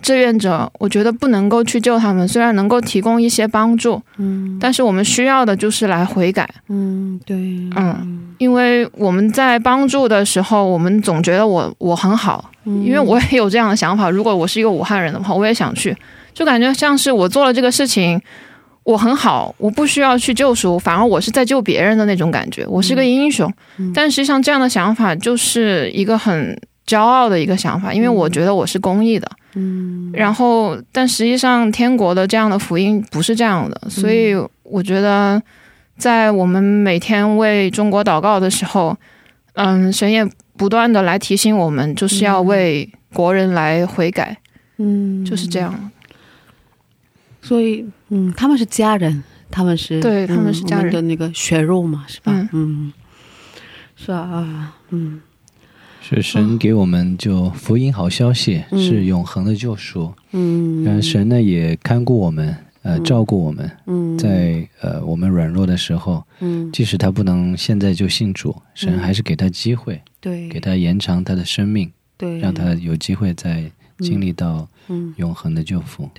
[0.00, 4.56] 志愿者，我觉得不能够去救他们，虽然能够提供一些帮助，嗯。
[4.60, 6.48] 但是我们需要的就是来悔改。
[6.68, 7.36] 嗯对。
[7.76, 14.08] 嗯，因为我们在帮助的时候，我们总觉得我我很好，因为我也有这样的想法。
[14.10, 15.96] 如果我是一个武汉人的话，我也想去，
[16.32, 18.20] 就感觉像是我做了这个事情，
[18.82, 23.52] 我很好，我不需要去救赎，反而我是在救别人的那种感觉，我是个英雄。
[23.94, 29.30] 但实际上，这样的想法就是一个很骄傲的一个想法，因为我觉得我是公益的。
[29.56, 35.40] 嗯然后，但实际上，天国的这样的福音不是这样的，所以我觉得，
[35.96, 38.96] 在我们每天为中国祷告的时候，
[39.54, 44.38] 嗯，神也不断的来提醒我们，就是要为国人来悔改，
[44.78, 45.24] 嗯。
[45.24, 45.90] 就是这样。
[47.42, 50.90] 所以嗯他们是家人，他们是对他们是家人。
[50.90, 52.32] 嗯的那个血肉嘛是吧？
[52.32, 52.48] 嗯。
[52.52, 52.92] 嗯。
[53.96, 55.20] 是啊嗯。
[56.00, 58.78] 是神给我们就福音好消息，嗯。
[58.78, 60.14] 是永恒的救赎。
[60.32, 60.84] 嗯。
[60.84, 73.64] 然后神呢也看顾我们，呃，照顾我们，嗯在呃我们软弱的时候，嗯即使他不能现在就信主，神还是给他机会，对给他延长他的生命，对让他有机会再
[74.00, 76.10] 经历到嗯永恒的救赎。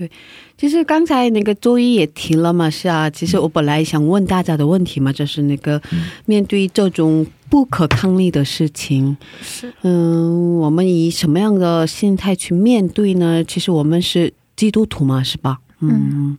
[0.58, 3.08] 其实刚才那个周一也提了嘛，是啊。
[3.12, 13.44] 其实我本来想问大家的问题嘛，就是那个嗯面对这种不可抗力的事情，是嗯，我们以什么样的心态去面对呢？
[13.44, 15.60] 其实我们是基督徒嘛，是吧？
[15.82, 16.36] 嗯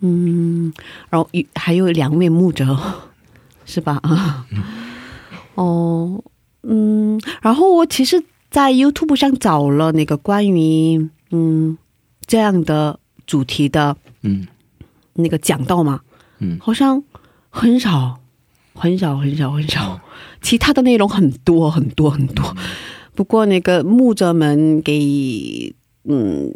[0.00, 0.72] 嗯，
[1.10, 2.76] 然后一还有两位牧者，
[3.64, 3.98] 是吧？
[4.02, 4.46] 啊，
[5.54, 6.22] 哦，
[6.62, 11.76] 嗯，然后我其实，在 YouTube 上找了那个关于嗯
[12.26, 14.46] 这样的主题的嗯。
[15.18, 16.00] 那个讲道嘛，
[16.40, 16.58] 嗯。
[16.60, 17.02] 好像
[17.48, 18.18] 很少，
[18.74, 19.98] 很少，很少，很少。
[20.42, 22.54] 其他的内容很多很多很多，
[23.14, 26.52] 不过那个牧者们给嗯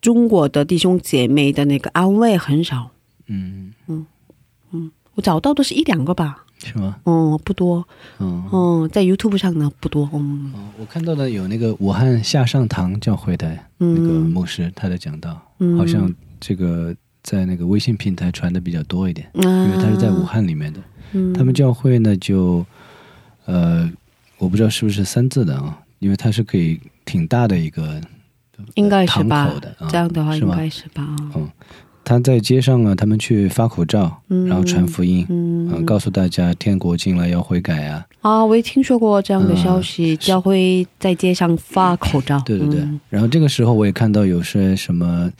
[0.00, 2.90] 中国的弟兄姐妹的那个安慰很少，
[3.26, 3.72] 嗯。
[3.86, 4.06] 嗯
[4.72, 6.96] 嗯，我找到的是一两个吧，是吗？
[7.04, 7.86] 嗯，不多，
[8.18, 8.48] 嗯。
[8.52, 10.52] 嗯，在 YouTube 上呢不多，嗯。
[10.54, 14.30] 哦我看到的有那个武汉下上堂教会的那个嗯。
[14.30, 15.76] 牧师，他的讲道，嗯。
[15.76, 20.80] 好像这个在那个微信平台传的比较多一点，因因为他是在武，汉里面的。
[21.12, 21.34] 嗯。
[21.34, 22.64] 他们教会呢，就
[23.44, 23.90] 呃，
[24.38, 28.00] 我不知道是不是三字的啊，因为它是可以挺大的一个
[28.74, 29.48] 应该是吧？
[29.48, 31.48] 口的，啊这样的话应该是吧，嗯
[32.02, 34.46] 他在街上啊，他们去发口罩，嗯。
[34.46, 35.24] 然后传福音。
[35.28, 35.70] 嗯。
[35.70, 38.04] 嗯，告诉大家天国近了要悔改啊！
[38.22, 42.80] 啊，我也听说过这样的消息，教会在街上发口罩，对对对。
[42.80, 42.98] 嗯。
[43.10, 45.30] 然后这个时候我也看到有些什么，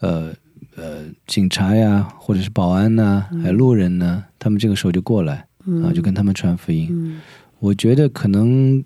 [0.00, 0.32] 呃
[0.76, 5.44] 呃，警察呀，或者是保安呐、还有路人呢，他们这个时候就过来
[5.84, 6.88] 啊，就跟他们传福音。
[6.90, 7.20] 嗯。
[7.58, 8.82] 我觉得可能，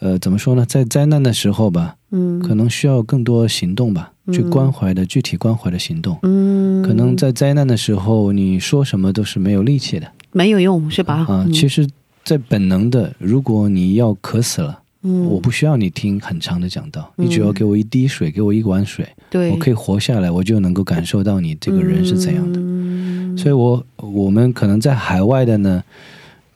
[0.00, 6.18] 呃，怎么说呢，在灾难的时候吧，嗯可能需要更多行动吧，去关怀的具体关怀的行动。
[6.22, 11.26] 嗯，可能在灾难的时候，你说什么都是没有力气的没有用是吧？
[11.28, 11.44] 啊。
[11.46, 11.88] 嗯其实，
[12.24, 22.60] 在本能的，如果你要渴死了，嗯我不需要你听很长的讲道，嗯你只要给我一滴水，给我一碗水，对，我可以活下来，我就能够感受到你这个人是怎样的。
[22.60, 25.82] 嗯所以我我们可能在海外的呢，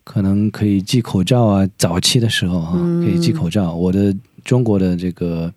[0.02, 3.72] 可能可以寄口罩啊，早期的时候哈、嗯可以寄口罩。
[3.74, 4.12] 我的
[4.44, 5.52] 中国的这个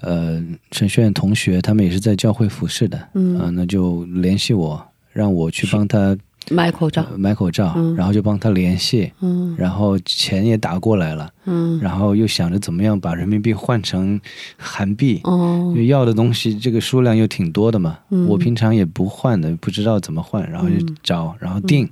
[0.00, 0.42] 呃
[0.72, 3.38] 神学院同学，他们也是在教会服侍的，嗯。
[3.38, 6.16] 啊，那就联系我，让我去帮他
[6.50, 7.94] 买口罩，呃买口罩，嗯。
[7.94, 9.54] 然后就帮他联系，嗯。
[9.58, 11.78] 然后钱也打过来了，嗯。
[11.80, 14.18] 然后又想着怎么样把人民币换成
[14.56, 15.20] 韩币。
[15.24, 15.72] 哦。
[15.74, 18.26] 因为要的东西这个数量又挺多的嘛，嗯。
[18.26, 20.96] 我平常也不换的，不知道怎么换，然后就嗯。
[21.02, 21.88] 找，然后定，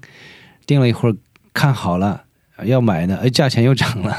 [0.64, 1.16] 定了一会儿
[1.52, 2.22] 看好了，
[2.64, 4.16] 要买呢，哎，价钱又涨了，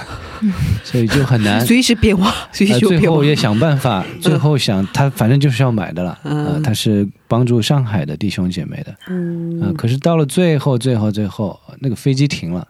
[0.83, 1.65] 所以就很难。
[1.65, 3.23] 随时变化，随呃时有变化最后。
[3.23, 6.45] 也想办法，最后想他反正就是要买的了，嗯。
[6.45, 9.59] 呃，他是帮助上海的弟兄姐妹的，嗯。
[9.61, 12.67] 呃，可是到了最后，最后，最后，那个飞机停了，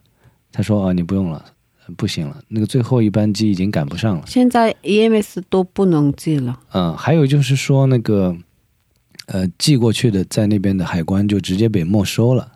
[0.51, 1.43] 他说啊，你不用了，
[1.97, 6.57] 不行了，那个最后一班机已经赶不上了，现在 EMS 都不能寄了。
[6.71, 8.35] 嗯、还有就是说那个，
[9.27, 12.53] 呃，寄过去的在那边的海关就直接被没收了，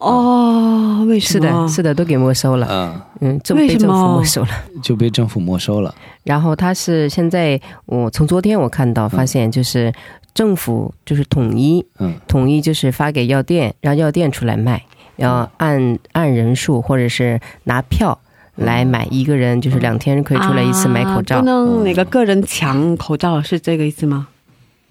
[0.00, 1.46] 哦，为什是么？
[1.46, 2.66] 的，是的，都给没收了。
[2.70, 4.48] 嗯、嗯，政被为什么政府没收了。
[4.82, 9.92] 就被政府没收了，然后他是现在，我从昨天我看到发现，就是
[10.32, 14.82] 政府就是统一，嗯统一就是发给药店，让药店出来卖，
[15.16, 18.18] 要按按人数或者是拿票
[18.54, 21.36] 来买，一个人就是两天可以出来一次买口罩。
[21.36, 24.28] 啊不能那个个人抢口罩，是这个意思吗？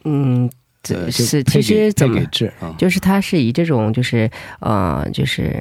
[0.05, 0.49] 嗯，
[0.87, 4.29] 呃这是其实怎么配给制啊，就是它是以这种就是
[4.61, 5.53] 呃就是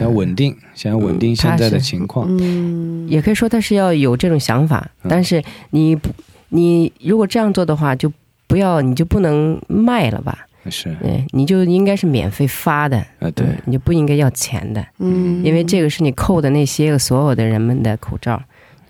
[0.00, 5.08] 要稳定，想要稳定嗯现在的情况，嗯，也可以说他是要有这种想法，嗯。
[5.08, 6.10] 但是你不
[6.48, 8.12] 你如果这样做的话，就
[8.46, 10.46] 不要你就不能卖了吧？
[10.70, 18.38] 是，对，你就应该是免费发的，啊，对，嗯你就不应该要钱的，嗯，因为这个是你扣的那些个所有的人们的口罩，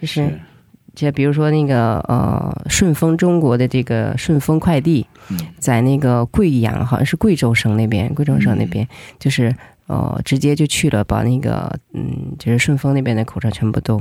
[0.01, 0.41] 就是是，
[0.99, 9.55] 就比如说那个呃顺丰中国的这个顺丰快递，嗯在那个贵阳好像是贵州省那边，贵州省那边、就是
[9.87, 13.97] 呃直接就去了，把那个嗯就是顺丰那边的口罩全部都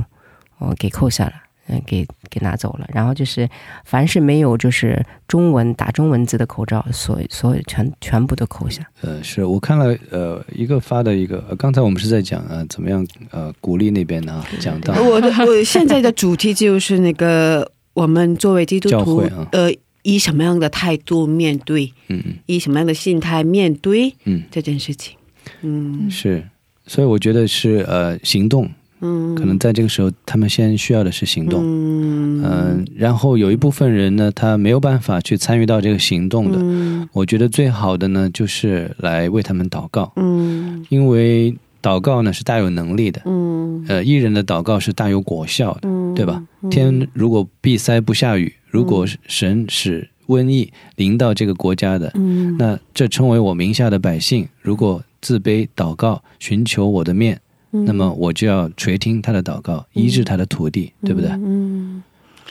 [0.58, 1.32] 哦、呃给扣下了。
[1.68, 3.48] 嗯，给给拿走了，然后就是
[3.84, 8.82] 凡是没有就是中文打中文字的口罩，所所有全全部都扣下。
[9.02, 19.70] 呃，是我看了呃一个发的一个，呃刚才我们是在讲啊、呃怎么样呃鼓励那边呢、啊，讲到我的我现在的主题就是那个我们作为基督徒啊，呃，
[20.02, 25.16] 以什么样的态度面对，嗯嗯以什么样的心态面对嗯这件事情。
[25.62, 26.42] 嗯是，
[26.86, 32.42] 所以我觉得是呃行动，嗯，可能在这个时候他们先需要的是行动，嗯。
[32.44, 37.08] 嗯、然后有一部分人呢，他没有办法去参与到这个行动的，嗯。
[37.12, 40.84] 我觉得最好的呢就是来为他们祷告，嗯。
[40.88, 43.84] 因为祷告呢是大有能力的，嗯。
[43.88, 45.80] 呃，艺人的祷告是大有果效的。
[45.84, 46.42] 嗯，对吧？
[46.70, 52.56] 天如果闭塞不下雨，如果神使瘟疫临到这个国家的，嗯。
[52.58, 57.40] 那这称为我名下的百姓，如果自卑祷告，寻求我的面，
[57.72, 61.30] 嗯那么我就要垂听他的祷告，医治他的土地，对不对？
[61.30, 62.02] 嗯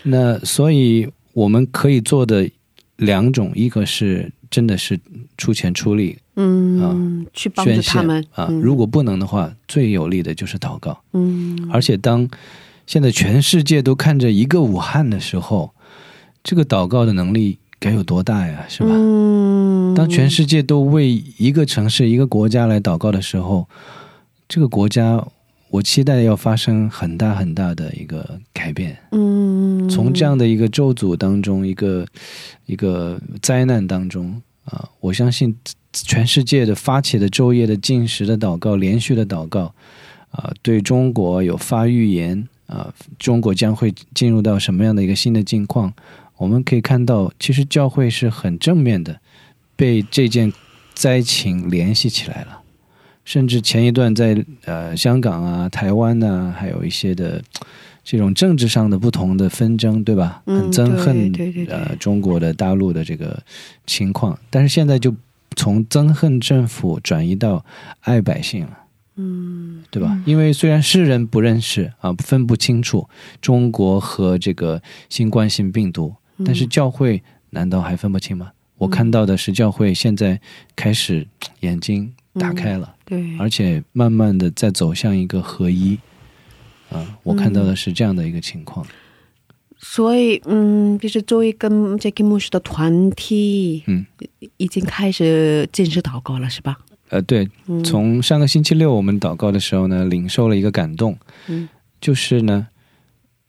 [0.04, 2.50] 那所以我们可以做的
[2.98, 5.00] 两种，一个是真的是
[5.38, 11.02] 出钱出力嗯，去帮助他们啊，嗯如果不能的话，最有力的就是祷告。
[11.14, 12.30] 嗯而且当
[12.86, 15.72] 现在全世界都看着一个武汉的时候，
[16.44, 18.66] 这个祷告的能力该有多大呀？
[18.70, 18.90] 是吧？
[18.92, 23.68] 嗯当全世界都为一个城市、一个国家来祷告的时候，
[24.48, 25.26] 这个国家，
[25.70, 28.98] 我期待要发生很大很大的一个改变。
[29.12, 32.06] 嗯从这样的一个咒诅当中，一个
[32.66, 35.56] 一个灾难当中啊，我相信
[35.92, 39.74] 全世界的发起的昼夜的进食的祷告，连续的祷告
[40.32, 45.94] 啊，对中国有发预言啊，中国将会进入到什么样的一个新的境况？
[46.38, 49.20] 我们可以看到，其实教会是很正面的，
[49.76, 50.54] 被这件
[50.94, 52.62] 灾情联系起来了。
[53.28, 57.44] 甚至前一段在呃香港啊、台湾呐、还有一些的
[58.02, 60.42] 这种政治上的不同的纷争，对吧？
[60.46, 63.38] 嗯很憎恨对对对对呃中国的大陆的这个
[63.86, 65.14] 情况，但是现在就
[65.58, 67.66] 从憎恨政府转移到
[68.00, 68.78] 爱百姓了。
[69.18, 70.18] 嗯对吧？
[70.26, 73.10] 因为虽然世人不认识啊，分不清楚
[73.42, 78.52] 中国和这个新冠性病毒，嗯但是教会难道还分不清吗？
[78.78, 80.40] 我看到的是教会现在
[80.78, 81.28] 开始
[81.60, 85.98] 眼睛打开了，对，而且慢慢的在走向一个合一。
[86.90, 88.86] 啊，我看到的是这样的一个情况。
[89.78, 94.06] 所以嗯，就是作为跟杰克牧师的团体，嗯，
[94.58, 96.78] 已经开始正式祷告了，是吧？
[97.10, 101.18] 呃，对，嗯从上个星期六我们祷告的时候呢，领受了一个感动，
[101.48, 101.68] 嗯
[102.02, 102.68] 就是呢，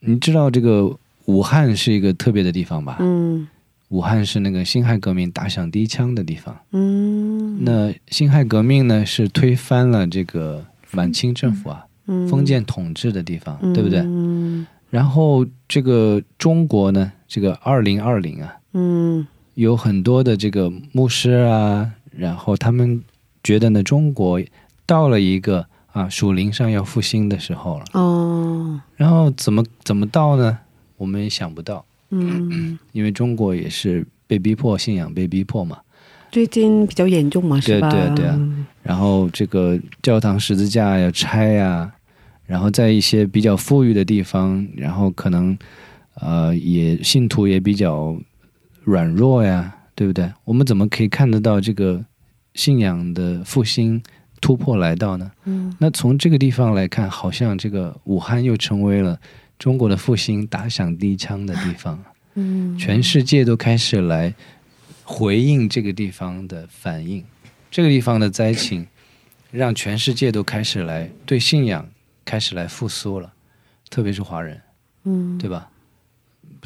[0.01, 0.95] 你知道这个
[1.25, 2.97] 武汉是一个特别的地方吧？
[2.99, 3.47] 嗯
[3.89, 6.55] 武汉是那个辛亥革命打响第一枪的地方。
[6.71, 13.99] 嗯，那辛亥革命呢，是推翻了这个满清政府啊，嗯封建统治的地方，对不对？
[13.99, 23.03] 嗯然后这个中国呢，这个二零二零啊，嗯有很多的这个牧师啊，然后他们
[23.43, 24.41] 觉得呢，中国
[24.85, 27.85] 到了一个啊属灵上要复兴的时候了。
[27.93, 30.59] 哦然后怎么怎么到呢？
[30.97, 35.77] 我们也想不到，嗯， 因为中国也是被逼迫，信仰被逼迫嘛。
[36.31, 37.89] 最近比较严重嘛，是吧？
[37.89, 38.39] 对对对啊
[38.83, 41.91] 然后这个教堂十字架要拆呀、
[42.45, 45.57] 然后在一些比较富裕的地方，然后可能
[46.19, 48.15] 呃也信徒也比较
[48.83, 50.31] 软弱呀，对不对？
[50.45, 52.03] 我们怎么可以看得到这个
[52.55, 54.01] 信仰的复兴
[54.41, 55.31] 突破来到呢？
[55.45, 59.19] 嗯那从这个地方来看，好像这个武汉又成为了
[59.59, 62.03] 中国的复兴打响第一枪的地方，
[62.35, 62.77] 嗯。
[62.77, 64.33] 全世界都开始来
[65.03, 67.23] 回应这个地方的反应，
[67.69, 68.87] 这个地方的灾情，
[69.51, 71.87] 让全世界都开始来对信仰
[72.23, 73.33] 开始来复苏了，
[73.89, 74.61] 特别是华人，
[75.03, 75.37] 嗯。
[75.37, 75.69] 对吧？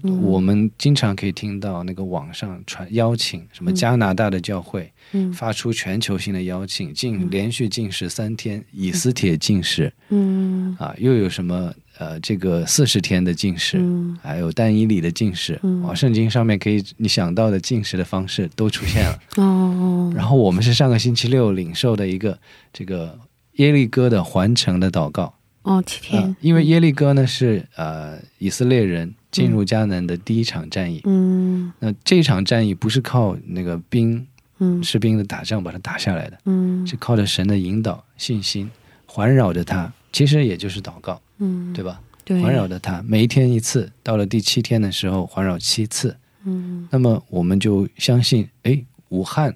[0.04, 0.22] 嗯。
[0.24, 3.76] 我们经常可以听到那个网上传邀请，什么嗯。
[3.76, 5.34] 加拿大的教会嗯。
[5.34, 10.76] 发出全球性的邀请，禁连续禁食三天，以斯帖禁食嗯。
[10.80, 14.18] 啊，又有什么呃这个四十天的禁食，嗯。
[14.22, 15.82] 还有但以理的禁食，嗯。
[15.84, 19.20] 哇，圣经上面可以你想到的禁食的方式都出现了。
[19.38, 20.12] 哦。
[20.16, 22.38] 然后我们是上个星期六领受的一个
[22.72, 23.18] 这个
[23.54, 25.34] 耶利哥的环城的祷告，
[25.64, 26.22] 哦七天。
[26.22, 31.02] 呃，因为耶利哥呢是呃以色列人进入迦南的第一场战役。
[31.04, 31.74] 嗯。
[31.80, 34.26] 那这场战役不是靠那个兵
[34.60, 34.82] 嗯。
[34.82, 36.88] 士兵的打仗把它打下来的，嗯。
[36.88, 38.72] 是靠着神的引导、信心
[39.06, 41.74] 环绕着它，其实也就是祷告，嗯。
[41.74, 42.00] 对吧？
[42.24, 42.42] 对。
[42.42, 46.16] 环绕着它，每一天一次，到了第七天的时候环绕七次，
[46.46, 46.88] 嗯。
[46.92, 49.56] 那么我们就相信，哎，武汉，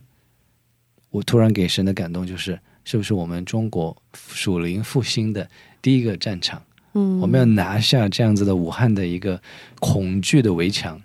[1.12, 5.48] 我突然给神的感动就是，是不是我们中国属灵复兴的
[5.82, 6.62] 第一个战场？
[6.98, 9.40] 嗯我们要拿下这样子的武汉的一个
[9.80, 11.00] 恐惧的围墙，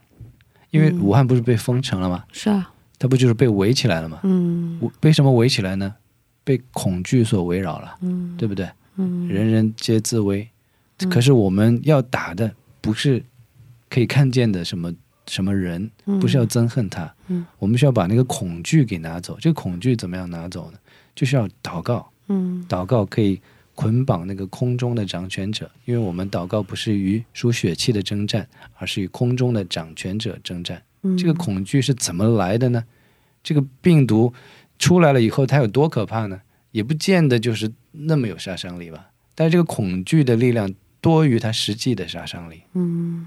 [0.71, 2.25] 因为武汉不是被封城了吗？
[2.33, 4.21] 是啊它不就是被围起来了吗？
[4.23, 5.95] 嗯为为什么围起来呢？
[6.45, 8.69] 被恐惧所围绕了，嗯对不对？
[8.97, 10.49] 嗯人人皆自危。
[11.11, 13.23] 可是我们要打的不是
[13.89, 14.93] 可以看见的什么
[15.27, 15.91] 什么人，
[16.21, 19.37] 不是要憎恨他，嗯我们需要把那个恐惧给拿走。
[19.41, 20.79] 这个恐惧怎么样拿走呢？
[21.15, 23.41] 就是要祷告，嗯祷告可以
[23.75, 28.49] 捆绑那个空中的掌权者，因为我们祷告不是与属血气的征战，
[28.79, 30.83] 而是与空中的掌权者征战。
[31.03, 32.85] 嗯这个恐惧是怎么来的呢？
[33.43, 34.33] 这个病毒
[34.79, 36.41] 出来了以后，它有多可怕呢？
[36.71, 39.11] 也不见得就是那么有杀伤力吧。
[39.35, 43.27] 但是这个恐惧的力量多于它实际的杀伤力，嗯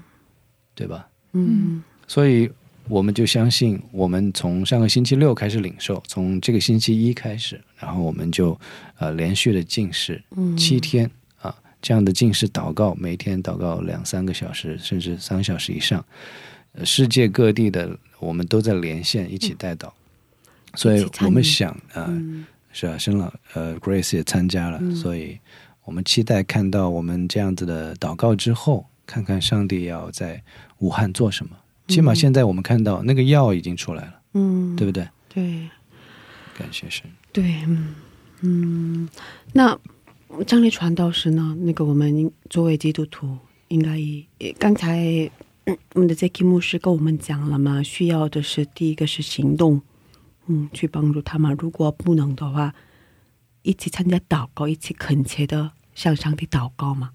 [0.74, 1.08] 对吧？
[1.32, 2.50] 嗯所以
[2.88, 8.58] 我们就相信，我们从上个星期六开始领受，从这个星期一开始，然后我们就
[8.98, 16.04] 呃连续的进食嗯七天啊，这样的进食祷告，每天祷告两三个小时，甚至三个小时以上。
[16.72, 19.90] 呃世界各地的我们都在连线一起带祷，
[20.74, 22.06] 所以我们想啊、
[22.70, 25.38] 是啊，申老呃 Grace 也参加了，所以
[25.84, 30.42] 我们期待看到我们这样子的祷告之后，看看上帝要在
[30.80, 31.56] 武汉做什么。
[31.88, 35.08] 起码现在我们看到那个药已经出来了，嗯对不对？
[35.32, 35.68] 对
[36.58, 37.10] 感谢神。
[37.32, 37.94] 对嗯
[38.40, 39.08] 嗯
[39.52, 39.78] 那
[40.46, 41.56] 张力传道师呢？
[41.60, 44.98] 那个我们作为基督徒，应该也刚才、
[45.64, 49.82] 嗯我们的 Zeki 牧师跟我们讲了嘛，需要的是第一个是行动，
[50.46, 51.56] 嗯，去帮助他们。
[51.58, 52.72] 如果不能的话，
[53.62, 57.10] 一起参加祷告，一起恳切的向上帝祷告嘛。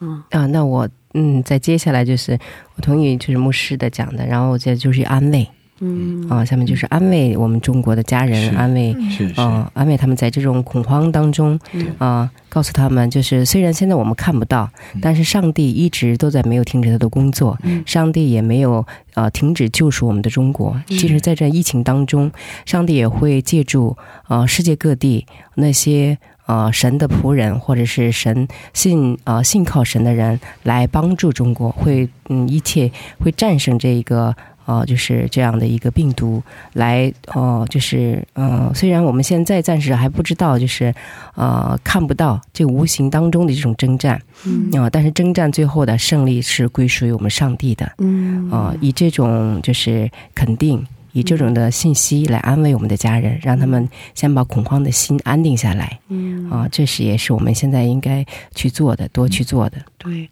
[0.00, 2.38] 嗯啊，那我嗯，在接下来就是
[2.74, 5.48] 我同意就是牧师的讲的，然后这就是安慰
[5.82, 6.26] 嗯。
[6.30, 8.96] 啊，下面就是安慰我们中国的家人，安慰
[9.36, 14.70] 啊、安慰他们在这种恐慌当中嗯啊、告诉他们就是虽然现在我们看不到，
[15.00, 17.82] 但是上帝一直都在没有停止他的工作，嗯。
[17.84, 20.80] 上帝也没有呃停止救赎我们的中国。
[20.86, 22.30] 即使在这疫情当中，
[22.64, 23.96] 上帝也会借助
[24.28, 25.26] 啊世界各地
[25.56, 26.16] 那些。
[26.46, 34.34] 呃，神的仆人或者是神信呃信靠神的人来帮助中国，会嗯一切会战胜这一个
[34.66, 36.42] 呃就是这样的一个病毒，
[36.72, 40.94] 来呃就是呃虽然我们现在暂时还不知道，就是
[41.34, 50.84] 呃看不到这无形当中的这种征战嗯啊、但是征战最后的胜利是归属于我们上帝的嗯啊、以这种就是肯定。
[51.14, 59.76] 以这种的信息来安慰我们的家人，让他们先把恐慌的心安定下来嗯啊、这是也是我们现在应该去做的，多去做的。
[59.98, 60.26] 对，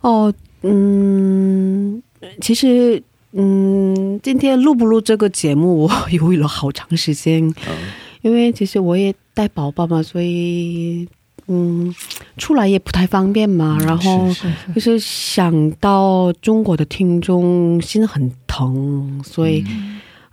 [0.00, 2.00] 哦，嗯，
[2.40, 3.02] 其实，
[3.32, 7.76] 嗯，今天录不录这个节目，我犹豫了好长时间，嗯。
[8.22, 11.08] 因为其实我也带宝宝嘛，所以，
[11.48, 11.92] 嗯，
[12.36, 14.28] 出来也不太方便嘛，然后
[14.74, 19.64] 就是想到中国的听众心很疼，所以，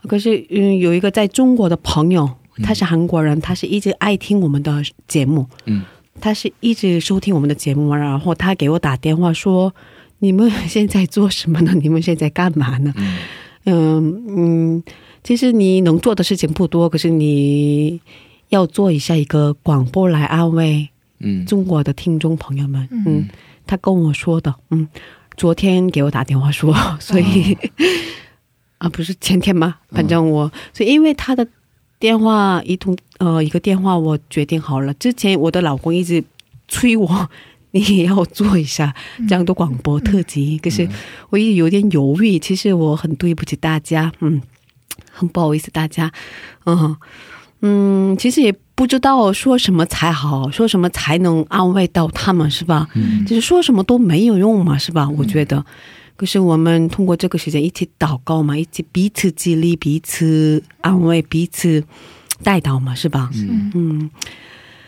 [0.07, 2.29] 可是，嗯，有一个在中国的朋友，
[2.61, 5.83] 他是韩国人，他是一直爱听我们的节目，嗯。
[6.21, 9.73] 他是一直收听我们的节目，然后他给我打电话说
[10.19, 11.73] ：“你们现在做什么呢？
[11.81, 13.17] 你们现在干嘛呢？”嗯
[13.65, 14.83] 嗯嗯，
[15.23, 17.99] 其实你能做的事情不多，可是你
[18.49, 20.87] 要做一下一个广播来安慰
[21.19, 23.27] 嗯中国的听众朋友们，嗯嗯，
[23.67, 24.87] 他跟我说的，嗯，
[25.35, 27.55] 昨天给我打电话说， 所以、
[28.79, 29.75] 啊，不是前天吗？
[29.89, 31.45] 反正我，所以因为他的
[31.99, 34.93] 电话一通，呃，一个电话我决定好了。
[34.95, 36.23] 之前我的老公一直
[36.69, 37.29] 催我，
[37.71, 38.93] 你也要做一下
[39.27, 40.87] 这样的广播特辑，可是
[41.29, 42.39] 我也有点犹豫。
[42.39, 44.41] 其实我很对不起大家，嗯，
[45.11, 46.11] 很不好意思大家，
[46.65, 46.95] 嗯
[47.61, 52.87] 嗯，其实也不知道说什么才好，说什么才能安慰到他们，是吧？
[52.95, 55.07] 嗯就是说什么都没有用嘛，是吧？
[55.09, 55.63] 我觉得。
[56.15, 61.81] 可是我们通过这个时间一起祷告嘛，一起彼此激励、彼此安慰、彼此
[62.43, 63.29] 带导嘛，是吧？
[63.33, 64.09] 嗯，嗯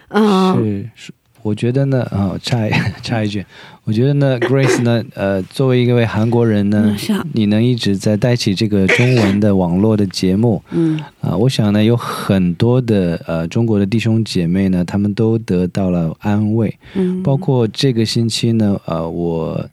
[0.10, 1.14] 嗯是是，
[1.44, 2.72] 我觉得呢，啊、插一
[3.02, 3.46] 插一句，
[3.84, 6.96] 我觉得呢，Grace 呢，呃，作为一位韩国人呢
[7.34, 11.00] 你能一直在带起这个中文的网络的节目，嗯。
[11.22, 19.64] 啊、我想呢，有很多的呃中国的弟兄姐妹呢，他们都得到了安慰，嗯，包括这个星期呢，呃，我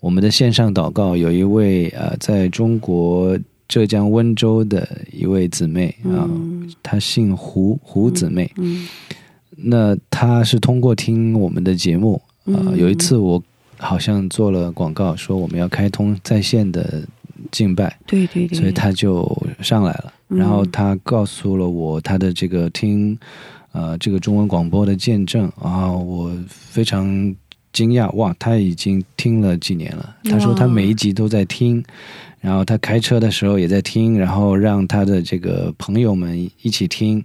[0.00, 6.70] 我们的线上祷告有一位呃，在中国浙江温州的一位姊妹啊、嗯。
[6.82, 8.86] 她姓胡胡姊妹，嗯
[9.56, 13.42] 那他是通过听我们的节目啊、嗯有一次我
[13.78, 17.02] 好像做了广告，说我们要开通在线的
[17.50, 19.26] 敬拜，对对对，所以他就
[19.60, 20.38] 上来了，嗯。
[20.38, 23.18] 然后他告诉了我他的这个听
[23.72, 27.34] 呃这个中文广播的见证啊，我非常
[27.72, 30.16] 惊讶哇，他已经听了几年了。
[30.24, 31.82] 他说他每一集都在听，
[32.40, 37.24] 然后他开车的时候也在听，然后让他的这个朋友们一起听，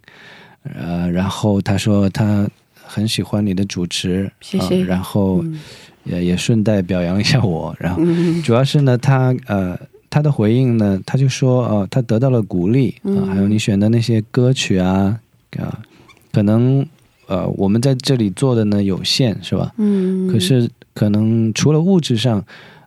[0.64, 4.78] 呃，然后他说他很喜欢你的主持，谢谢。
[4.80, 5.60] 呃然后嗯。
[6.06, 8.42] 也也顺带表扬一下我，然后嗯。
[8.44, 9.78] 主要是呢，他呃
[10.10, 15.20] 他的回应呢，他就说呃他得到了鼓励啊、嗯还有你选的那些歌曲啊
[15.60, 15.82] 啊，
[16.32, 16.86] 可能
[17.28, 19.74] 呃我们在这里做的呢有限是吧？
[19.78, 22.42] 嗯，可是可能除了物质上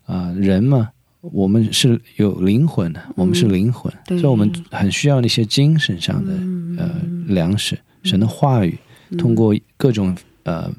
[0.07, 0.89] 啊、人嘛。
[1.23, 4.19] 我们是有灵魂的，我们是灵魂，对。
[4.19, 6.75] 所以我们很需要那些精神上的、嗯。
[6.79, 6.91] 呃
[7.31, 8.79] 粮食，神的话语，
[9.17, 10.71] 通过各种呃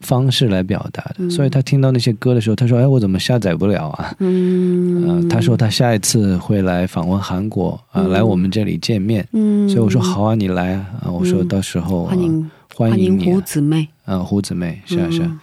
[0.00, 1.16] 方式来表达的。
[1.18, 1.30] 嗯。
[1.30, 5.08] 所以他听到那些歌的时候，他说：“哎，我怎么下载不了啊？”嗯。
[5.08, 8.10] 呃，他说他下一次会来访问韩国啊、嗯。
[8.10, 9.26] 来我们这里见面。
[9.32, 10.86] 嗯，所以我说好啊，你来啊！
[11.02, 11.48] 啊我说嗯。
[11.48, 15.26] 到时候、欢迎啊、欢迎你啊，姊妹，啊胡姊妹是啊是啊。
[15.28, 15.40] 嗯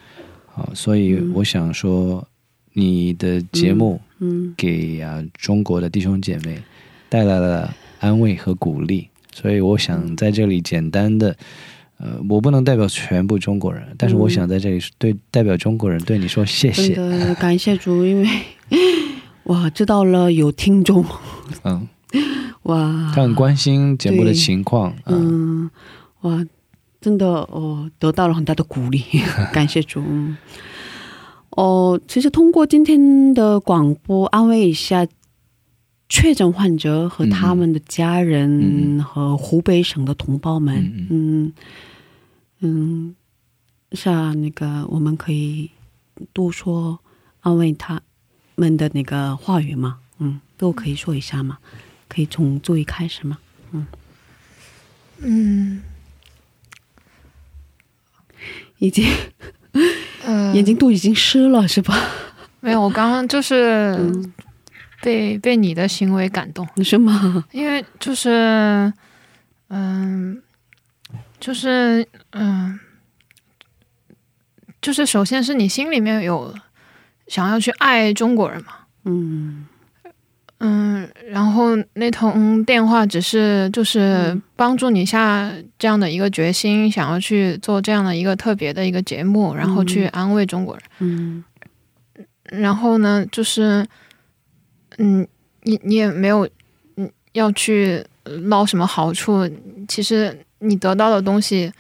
[0.58, 2.26] 好，所以我想说，
[2.72, 4.54] 你的节目嗯。
[4.56, 6.58] 给啊中国的弟兄姐妹
[7.10, 11.36] 带来了安慰和鼓励，所以我想在这里简单的。
[11.98, 16.94] 呃，我不能代表全部中国人，但是我想在这里对代表中国人对你说谢谢。
[16.94, 18.30] 的感谢主，因为
[19.48, 21.06] 哇知道了有听众
[21.64, 21.88] 嗯，
[22.68, 24.94] 哇，他很关心节目的情况。
[25.06, 25.70] 嗯嗯，
[26.24, 26.46] 哇，
[27.00, 29.02] 真的哦，得到了很大的鼓励，
[29.54, 30.04] 感谢主。
[30.06, 30.36] 嗯
[31.52, 35.08] 哦，其实通过今天的广播，安慰一下
[36.08, 41.54] 确诊患者和他们的家人嗯和湖北省的同胞们，嗯嗯。
[42.62, 43.16] 嗯，
[43.92, 45.70] 是啊，那个我们可以
[46.34, 47.00] 多说
[47.42, 48.02] 安慰他
[48.56, 51.58] 们的那个话语嘛，嗯，都可以说一下嘛，
[52.08, 53.38] 可以从最开始嘛。
[53.72, 53.86] 嗯。
[55.20, 55.82] 嗯，
[58.80, 59.06] 已经
[60.26, 61.94] 呃， 眼睛都已经湿了，是吧？
[62.62, 64.34] 没有，我刚刚就是嗯
[65.06, 67.46] 被、被你的行为感动， 是吗？
[67.52, 68.92] 因为就是，
[69.70, 70.42] 嗯，
[71.40, 72.80] 就是嗯，
[74.82, 76.52] 就是首先是你心里面有
[77.28, 79.68] 想要去爱中国人嘛，嗯。
[80.60, 84.00] 嗯，然后那通电话只是就是
[84.32, 84.42] 嗯。
[84.56, 90.84] 帮助你下这样的一个决心，想要去做这样的一个特别的一个节目，然后去安慰中国人。
[91.00, 91.44] 嗯。
[92.46, 93.86] 然后呢，就是，
[94.98, 95.28] 嗯，
[95.64, 96.48] 你你也没有，
[96.98, 99.50] 嗯，要去捞什么好处。
[99.88, 101.72] 其实你得到的东西，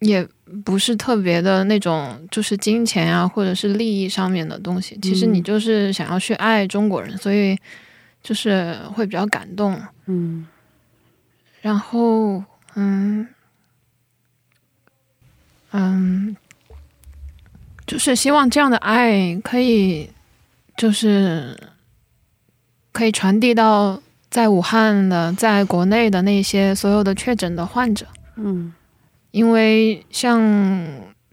[0.00, 0.26] 也
[0.64, 4.98] 不是特别的那种，就是金钱啊，或者是利益上面的东西。
[5.00, 7.58] 其实你就是想要去爱中国人，所以
[8.22, 9.80] 就是会比较感动。
[10.06, 10.46] 嗯
[11.60, 12.42] 然后，
[12.74, 13.28] 嗯，
[15.70, 16.36] 嗯，
[17.86, 20.10] 就是希望这样的爱可以，
[20.76, 21.56] 就是
[22.92, 28.72] 可以传递到在武汉的、在国内的那些所有的确诊的患者，嗯
[29.30, 30.40] 因为像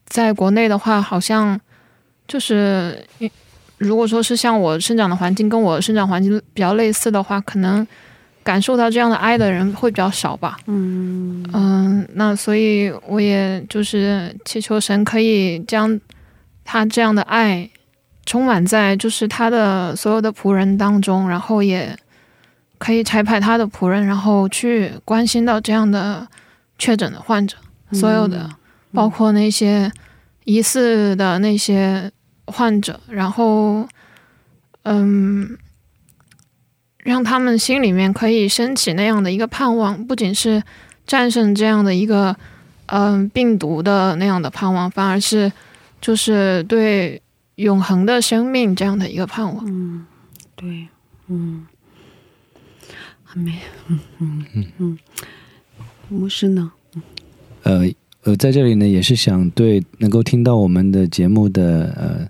[0.05, 1.59] 在国内的话，好像
[2.27, 3.05] 就是
[3.77, 7.85] 如果说是像我生长的环境跟我生长环境比较类似的话，可能
[8.41, 10.57] 感受到这样的爱的人会比较少吧。
[10.67, 15.99] 嗯嗯，嗯，那所以我也就是祈求神可以将
[16.63, 17.69] 他这样的爱
[18.29, 21.97] 充满在就是他的所有的仆人当中，然后也
[22.77, 26.27] 可以拆派他的仆人，然后去关心到这样的
[26.77, 27.57] 确诊的患者，
[27.91, 28.47] 所有的
[28.93, 29.91] 包括那些
[30.43, 32.11] 疑似的那些
[32.45, 33.87] 患者，然后
[34.83, 35.57] 嗯。
[37.05, 40.61] 让他们心里面可以升起那样的一个盼望，不仅是
[41.07, 42.35] 战胜这样的一个
[42.87, 45.51] 嗯病毒的那样的盼望，反而是
[45.99, 47.19] 就是对
[47.59, 49.65] 永恒的生命这样的一个盼望。
[49.67, 50.05] 嗯，
[50.55, 50.87] 对，
[51.27, 51.65] 嗯，
[53.23, 53.53] 还没，
[53.87, 54.97] 嗯嗯嗯嗯，
[56.07, 56.71] 牧师呢？
[57.63, 57.87] 呃
[58.23, 62.27] 呃，在这里呢，也是想对能够听到我们的节目的呃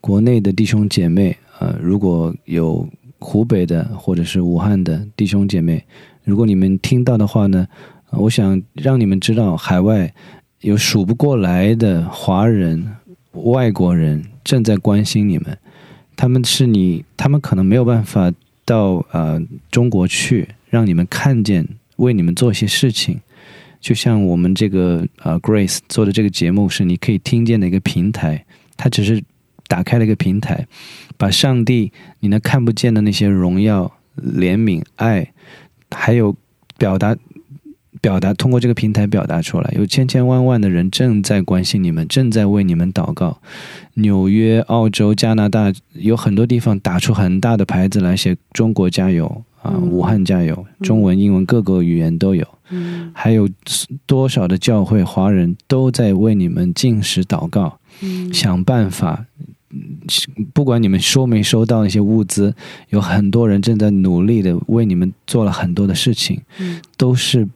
[0.00, 2.88] 国内的弟兄姐妹，呃，如果有。
[3.18, 5.82] 湖北的或者是武汉的弟兄姐妹，
[6.22, 7.66] 如果你们听到的话呢，
[8.10, 10.12] 我想让你们知道，海外
[10.60, 12.86] 有数不过来的华人、
[13.44, 15.58] 外国人正在关心你们。
[16.16, 18.32] 他们是你，他们可能没有办法
[18.64, 23.20] 到呃中国去，让你们看见，为你们做一些事情。
[23.80, 28.44] 就像我们这个呃 Grace 做的这个节目，是你可以听见的一个平台，
[28.76, 29.22] 它只是
[29.68, 30.66] 打开了一个平台。
[31.18, 35.32] 把上帝你那看不见的那些荣耀、怜悯、爱，
[35.90, 36.34] 还有
[36.78, 37.14] 表达、
[38.06, 39.74] 表达，通过这个平台表达出来。
[39.76, 43.40] 有千千万万的人正在关心你们，正在为你们祷告。
[43.94, 52.46] 纽约、澳洲、加拿大有很多地方打出很大的牌子来写“中国加油”啊，“武汉加油”，中文、英文各个语言都有。
[52.70, 53.48] 嗯，还有
[54.06, 57.80] 多少的教会华人都在为你们进食祷告，
[58.32, 59.26] 想办法。
[60.54, 62.54] 不管你们收没收到那些物资，
[62.90, 66.40] 有很多人正在努力的为你们做了很多的事情，
[66.96, 67.46] 都是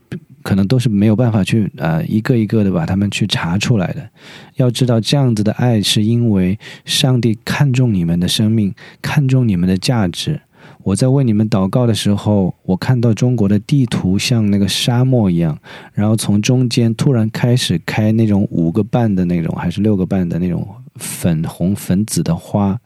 [0.43, 4.09] 可能都是没有办法去呃一个一个的把他们去查出来的。
[4.57, 10.41] 要知道，这样子的爱是因为上帝看重你们的生命，看重你们的价值。
[10.83, 15.59] 我在为你们祷告的时候，我看到中国的地图像那个沙漠一样，
[15.93, 20.67] 然后从中间突然开始开那种五个瓣的那种，还是六个瓣的那种。
[20.97, 22.79] 粉红粉紫的花，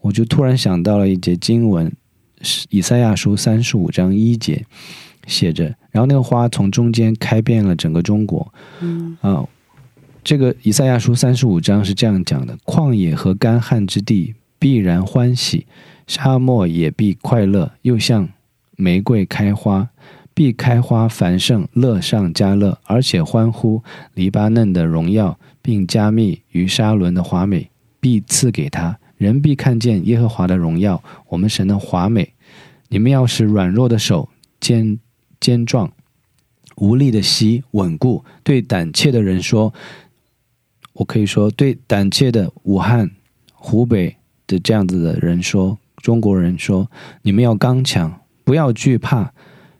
[0.00, 1.90] 我就突然想到了一节经文，
[2.70, 4.64] 《以赛亚书》三十五章一节，
[5.28, 8.52] 写着，然后那个花从中间开遍了整个中国。
[8.80, 9.46] 嗯啊，
[10.24, 15.66] 这个《以赛亚书》三十五章是这样讲的：旷野和干旱之地必然欢喜，
[16.06, 18.28] 沙漠也必快乐，又像
[18.76, 19.90] 玫瑰开花，
[20.34, 23.82] 必开花繁盛，乐上加乐，而且欢呼
[24.14, 25.38] 黎巴嫩的荣耀。
[25.60, 27.68] 并加密于沙伦的华美，
[28.00, 32.32] 必赐给他人必看见耶和华的荣耀，我们神的华美。
[32.88, 34.98] 你们要使软弱的手坚
[35.40, 35.92] 坚壮，
[36.76, 38.24] 无力的膝稳固。
[38.42, 39.72] 对胆怯的人说，
[40.94, 43.10] 我可以说对胆怯的武汉、
[43.52, 44.16] 湖北
[44.46, 46.90] 的这样子的人说，中国人说，
[47.22, 49.32] 你们要刚强，不要惧怕。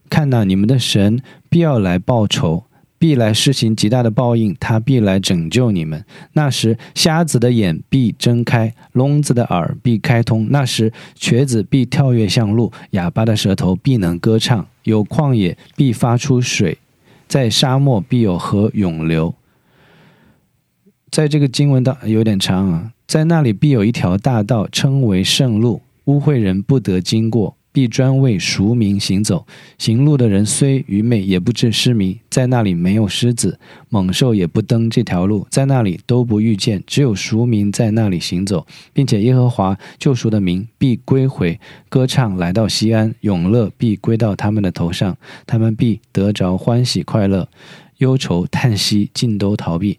[0.08, 2.64] 看到你们的神必要来报仇。
[2.98, 6.04] 必来施行极大的报应，他必来拯救你们。
[6.32, 10.48] 那时，瞎子的眼必睁开，聋子的耳必开通。
[10.50, 14.66] 那时，瘸子必跳跃向路，哑巴的舌头必能歌唱。
[14.82, 16.78] 有旷野必发出水，
[17.28, 19.34] 在沙漠必有河涌流。
[21.10, 27.56] 在这个经文当有点长啊，在那里必有一条大道，称为圣路，污秽人不得经过。
[27.70, 29.46] 必专为赎民行走，
[29.78, 32.18] 行路的人虽愚昧，也不致失迷。
[32.30, 33.58] 在那里没有狮子、
[33.88, 36.82] 猛兽，也不登这条路，在那里都不遇见。
[36.86, 45.16] 只有赎民在那里行走，并且耶和华救赎的民必归回，歌唱来到西安，永乐必归到他们的头上，
[45.46, 47.48] 他们必得着欢喜快乐，
[47.98, 49.98] 忧愁叹息尽都逃避。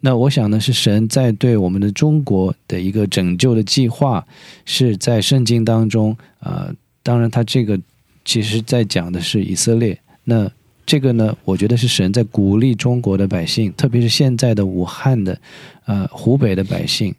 [0.00, 4.26] 那我想呢，是神在对我们的中国的一个拯救的计划，
[4.64, 6.70] 是在圣经当中啊。
[7.06, 7.78] 当然，他这个
[8.24, 9.96] 其实在讲的是以色列。
[10.24, 10.50] 那
[10.84, 15.40] 这个呢，我觉得是神在鼓励中国的百姓，特别是现在的武汉的、
[15.84, 17.14] 呃湖北的百姓。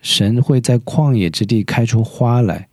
[0.00, 2.66] 神会在旷野之地开出花来，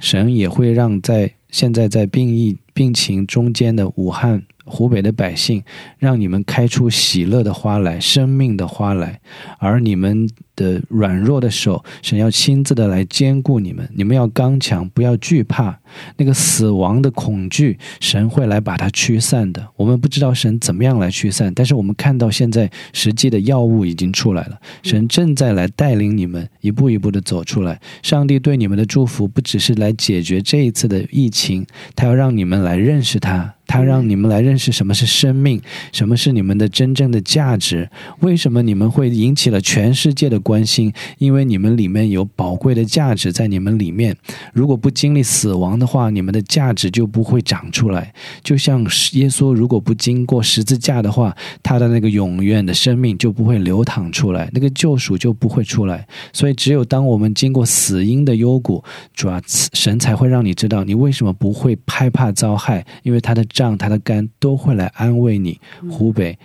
[0.00, 4.42] 神也会让在现在在病疫病情中间的武汉。
[4.64, 5.62] 湖北的百姓，
[5.98, 9.20] 让你们开出喜乐的花来，生命的花来，
[9.58, 13.88] 而你们的软弱的手，神要亲自的来兼顾你们。
[13.94, 15.78] 你们要刚强，不要惧怕
[16.16, 19.66] 那个死亡的恐惧，神会来把它驱散的。
[19.76, 27.80] 我们不知道神怎么样来驱散，但是我们看到现在实际的药物已经出来了，神正在来带领你们一步一步的走出来。
[28.02, 33.53] 上帝对你们的祝福，不只是来解决这一次的疫情，他要让你们来认识他。
[33.66, 35.60] 他让你们来认识什么是生命，
[35.92, 37.88] 什么是你们的真正的价值。
[38.20, 40.92] 为什么你们会引起了全世界的关心？
[41.18, 44.14] 因为你们里面有宝贵的价值在你们里面。
[44.52, 48.12] 如果不经历死亡的话，你们的价值就不会长出来。
[48.42, 56.06] 就像耶稣如果不经过十字架的话，他的那个永远的生命就不会流淌出来，那个救赎就不会出来。
[56.32, 58.84] 所以，只有当我们经过死因的幽谷，
[59.14, 63.42] 主要神才会让你知道你为什么不会害怕遭害，因为他的。
[63.54, 65.60] 仗他的肝都会来安慰你。
[65.88, 66.36] 湖北、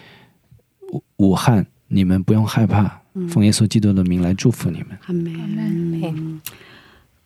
[0.94, 4.98] 武武汉，你们不用害怕，奉耶稣基督的名来祝福你们。
[5.08, 6.40] 阿门。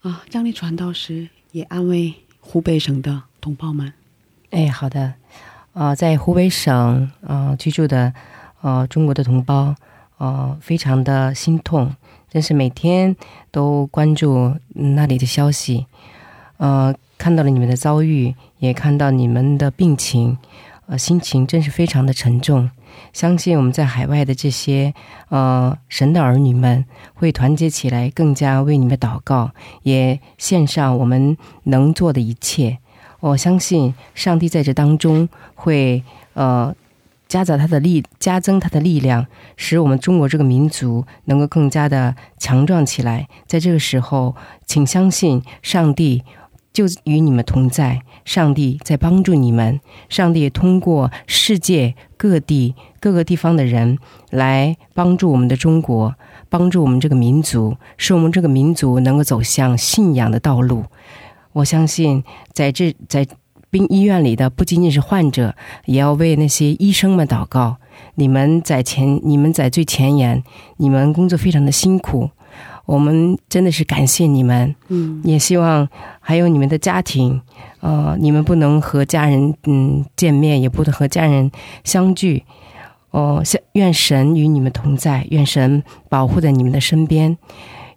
[0.02, 3.92] 啊，张力传道师也安慰湖北省的同胞们。
[4.52, 5.14] 哎，好的。
[5.74, 8.14] 啊，在湖北省啊居住的
[8.62, 9.76] 呃中国的同胞，
[10.18, 11.94] 呃，非常的心痛，
[12.30, 13.16] 真是每天
[13.52, 15.86] 都关注那里的消息，
[16.56, 16.96] 呃。
[17.16, 20.38] 看到了你们的遭遇，也看到你们的病情，
[20.88, 22.72] 呃，心情真是非常的沉重。
[23.12, 24.94] 相信我们在海外的这些
[25.28, 29.52] 呃神的儿女们会团结起来，更加为你们祷告，
[29.82, 32.78] 也献上我们能做的一切。
[33.20, 36.02] 我相信上帝在这当中会
[36.34, 36.74] 呃
[37.28, 43.28] 加载他的力，加增他的力量，使我们中国这个民族能够更加的强壮起来。
[43.46, 46.24] 在这个时候，请相信上帝。
[46.74, 49.80] 就与你们同在，上帝在帮助你们。
[50.10, 54.00] 上帝也通过世界各地各个地方的人
[54.32, 56.16] 来帮助我们的中国，
[56.50, 60.84] 帮助我们这个民族，使我们这个民族能够走向信仰的道路。
[61.54, 63.28] 我相信，在这在
[63.70, 65.56] 病医院里的不仅仅是患者，
[65.86, 67.78] 也要为那些医生们祷告。
[68.16, 70.44] 你们在前，你们在最前沿，
[70.78, 72.32] 你们工作非常的辛苦。
[72.86, 75.88] 我们真的是感谢你们，嗯，也希望
[76.20, 77.42] 还有你们的家庭，
[77.80, 81.50] 呃，你们不能和家人嗯见面，也不能和家人
[81.84, 82.44] 相聚，
[83.12, 83.42] 哦，
[83.74, 87.38] 愿神与你们同在，愿神保护在你们的身边，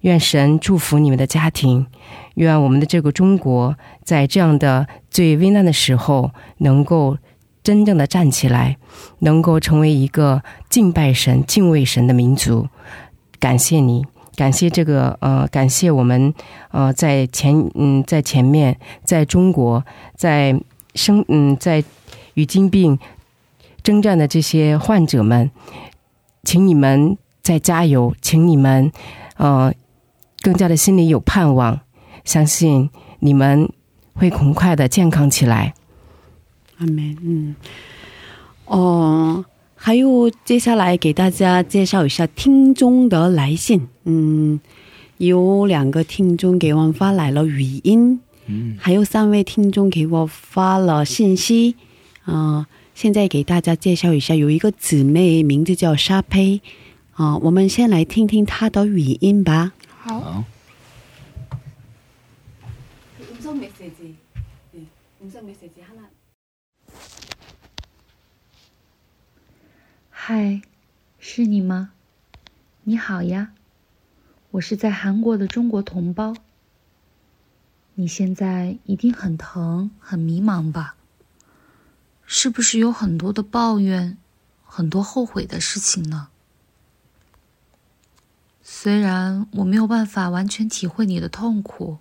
[0.03, 1.87] 愿神祝福你们的家庭，
[2.34, 3.74] 愿我们的这个中国
[4.05, 7.18] 在这样的最危难的时候，能够
[7.64, 8.76] 真正的站起来，
[9.18, 12.68] 能够成为一个敬拜神、敬畏神的民族。
[13.41, 14.07] 感谢你。
[14.37, 16.32] 感谢这个呃，感谢我们
[16.70, 19.82] 呃，在前嗯，在前面，在中国，
[20.14, 20.55] 在
[20.95, 21.82] 生嗯，在
[22.34, 22.99] 与疾病
[23.82, 25.51] 征战的这些患者们，
[26.45, 28.93] 请你们再加油，请你们
[29.39, 29.72] 呃，
[30.43, 31.80] 更加的心里有盼望，
[32.24, 33.72] 相信你们
[34.14, 35.72] 会很快的健康起来。
[36.76, 37.16] 阿门。
[37.22, 37.57] 嗯，
[38.66, 39.45] 哦。
[39.87, 43.87] 还有，接下来给大家介绍一下听众的来信。
[44.03, 44.59] 嗯，
[45.18, 51.76] 有两个听众给我们发来了语音，嗯，还有三位听众给我发了信息。
[52.24, 52.66] 啊，
[52.97, 56.61] 现在给大家介绍一下，有一个姊妹名字叫沙佩。
[57.12, 59.72] 啊，我们先来听听她的语音吧。
[60.03, 60.43] 好。
[70.28, 70.60] 嗨，
[71.20, 71.92] 是你吗？
[72.82, 73.52] 你好呀，
[74.50, 76.34] 我是在韩国的中国同胞。
[77.94, 80.96] 你现在一定很疼、很迷茫吧？
[82.24, 84.18] 是不是有很多的抱怨、
[84.64, 86.26] 很多后悔的事情呢？
[88.64, 91.98] 虽然我没有办法完全体会你的痛苦，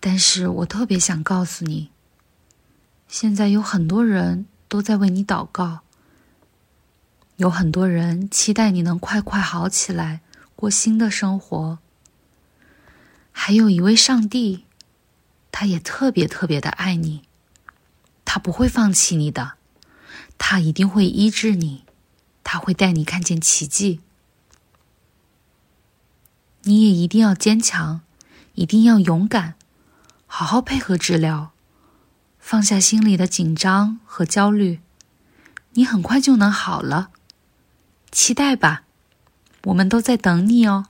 [0.00, 1.90] 但是我特别想告诉你，
[3.06, 5.82] 现在有很多人都在为你祷告。
[7.36, 10.20] 有很多人期待你能快快好起来，
[10.54, 11.78] 过新的生活。
[13.32, 14.64] 还有一位上帝，
[15.50, 17.22] 他也特别特别的爱你，
[18.24, 19.54] 他不会放弃你的，
[20.38, 21.84] 他一定会医治你，
[22.44, 24.00] 他会带你看见奇迹。
[26.62, 28.02] 你也一定要坚强，
[28.54, 29.56] 一定要勇敢，
[30.26, 31.50] 好好配合治疗，
[32.38, 34.78] 放下心里的紧张和焦虑，
[35.72, 37.10] 你很快就能好了。
[38.14, 38.84] 期待吧，
[39.64, 40.86] 我们都在等你哦。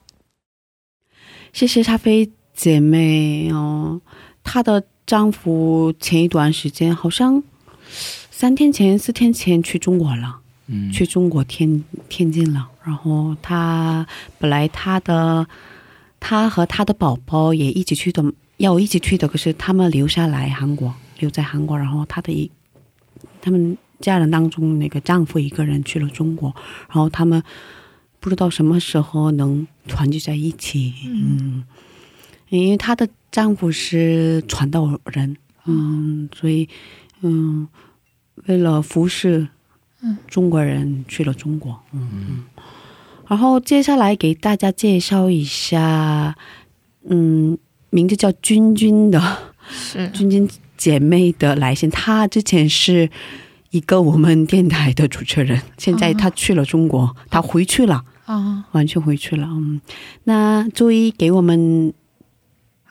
[1.54, 4.02] 谢谢咖啡姐妹哦，
[4.42, 7.42] 她的丈夫前一段时间好像
[8.30, 12.68] 三天前、四天前去中国了，嗯，去中国天天津了。
[12.84, 14.06] 然后她
[14.38, 15.48] 本来她的
[16.20, 18.22] 她和她的宝宝也一起去的，
[18.58, 21.78] 要一起去的，可是他们留下来韩国，留在韩国。
[21.78, 22.50] 然后她的一
[23.40, 23.78] 他们。
[24.01, 26.55] 家人当中，那个丈夫一个人去了中国，
[26.88, 27.42] 然后他们
[28.20, 30.92] 不知道什么时候能团聚在一起。
[31.07, 31.64] 嗯，
[32.49, 35.36] 因为她的丈夫是传道人，
[35.66, 36.68] 嗯，所以
[37.22, 37.66] 嗯，
[38.47, 39.49] 为了服侍
[40.03, 42.45] 嗯中国人去了中国，嗯嗯。
[43.26, 46.36] 然后接下来给大家介绍一下，
[47.09, 47.57] 嗯，
[47.90, 49.38] 名字叫君君的
[49.70, 51.90] 是君君姐妹的来信。
[51.90, 53.09] 她之前是
[53.74, 59.48] 一个我们电台的主持人，现在他去了中国，他回去了，啊，完全回去了。
[59.50, 59.80] 嗯，
[60.22, 61.92] 那周一给我们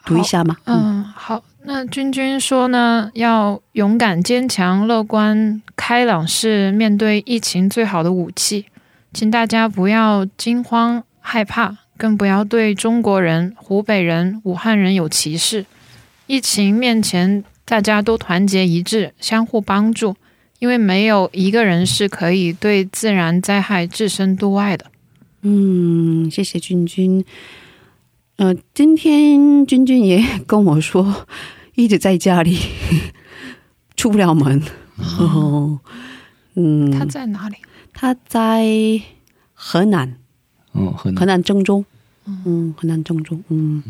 [0.03, 0.57] 读一下吗？
[0.65, 1.41] 嗯，好。
[1.65, 8.65] 那君君说呢，要勇敢、坚强、乐观、开朗是面对疫情最好的武器。
[9.13, 15.65] 请大家不要惊慌害怕，更不要对中国人、湖北人、武汉人有歧视。
[16.27, 20.17] 疫情面前，大家都团结一致，相互帮助，
[20.63, 24.85] 因为没有一个人是可以对自然灾害置身度外的。
[25.41, 27.25] 嗯，谢谢君君。
[28.37, 31.27] 呃，今天君君也跟我说，
[31.75, 32.57] 一直在家里
[33.97, 34.63] 出不了门。
[35.19, 35.81] 哦，
[36.55, 37.57] 嗯，他在哪里？
[37.91, 38.65] 他在
[39.53, 40.15] 河南，
[40.71, 41.83] 哦，河河南南郑州。
[42.25, 43.37] 嗯，河南郑州。
[43.49, 43.83] 嗯，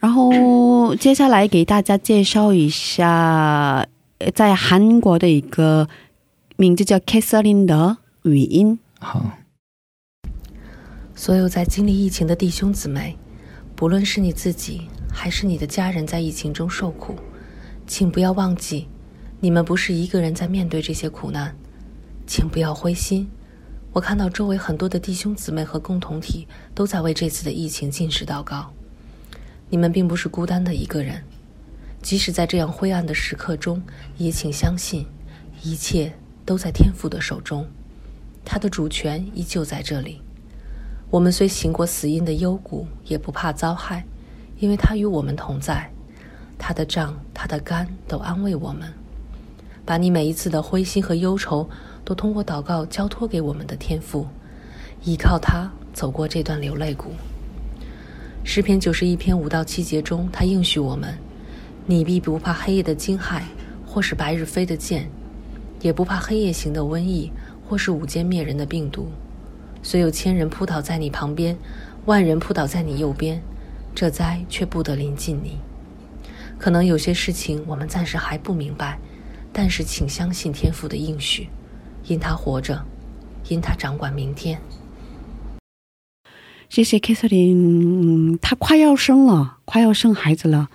[0.00, 3.86] 然后接下来给大家介绍一下，呃
[4.34, 5.88] 在韩国的一个
[6.56, 8.78] 名字叫 Catherine 的语音。
[8.98, 9.38] 好，
[11.14, 13.18] 所有在经历疫情的弟兄姊妹，
[13.76, 17.16] 不论是你自己还是你的家人在疫情中受苦，
[17.86, 18.88] 请不要忘记，
[19.40, 21.54] 你们不是一个人在面对这些苦难，
[22.26, 23.28] 请不要灰心。
[23.92, 28.72] 我看到周围很多的弟兄姊妹和共同体都在为这次的疫情进食祷告，
[29.68, 31.22] 你们并不是孤单的一个人，
[32.04, 33.82] 即使在这样灰暗的时刻中，
[34.18, 35.06] 也请相信，
[35.62, 36.12] 一切
[36.44, 37.66] 都在天父的手中，
[38.44, 40.20] 他的主权依旧在这里。
[41.08, 44.04] 我们虽行过死荫的幽谷，也不怕遭害，
[44.58, 45.90] 因为他与我们同在。
[46.58, 48.92] 他的杖、他的竿都安慰我们。
[49.86, 51.66] 把你每一次的灰心和忧愁，
[52.04, 54.26] 都通过祷告交托给我们的天父，
[55.04, 57.12] 依靠他走过这段流泪谷。
[58.44, 61.18] 诗篇九十一篇五到七节中，他应许我们：
[61.86, 63.42] 你必不怕黑夜的惊骇，
[63.86, 65.10] 或是白日飞的箭，
[65.82, 67.30] 也不怕黑夜行的瘟疫，
[67.68, 69.10] 或是午间灭人的病毒。
[69.82, 71.54] 虽有千人扑倒在你旁边，
[72.06, 73.42] 万人扑倒在你右边，
[73.94, 75.58] 这灾却不得临近你。
[76.58, 78.98] 可能有些事情我们暂时还不明白，
[79.52, 81.48] 但是请相信天父的应许，
[82.06, 82.82] 因他活着，
[83.50, 84.58] 因他掌管明天。
[86.70, 90.70] 谢谢 Catherine，嗯，她快要生了，快要生孩子了。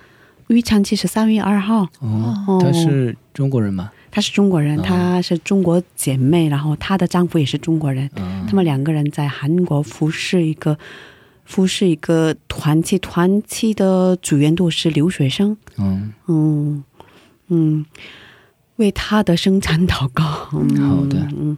[0.49, 3.91] 预产期是三月二号，哦，他是中国人吗？
[4.11, 4.81] 她是中国人，哦。
[4.83, 10.75] 她是中国姐妹，然后她的丈夫也是中国人，嗯他们两个人在韩国服侍一个
[11.45, 16.83] 服侍一个团契，团契的组员都是留学生，嗯，嗯
[17.49, 17.85] 嗯，
[18.77, 20.49] 为她的生产祷告。
[20.53, 21.19] 嗯、好的。
[21.37, 21.55] 嗯。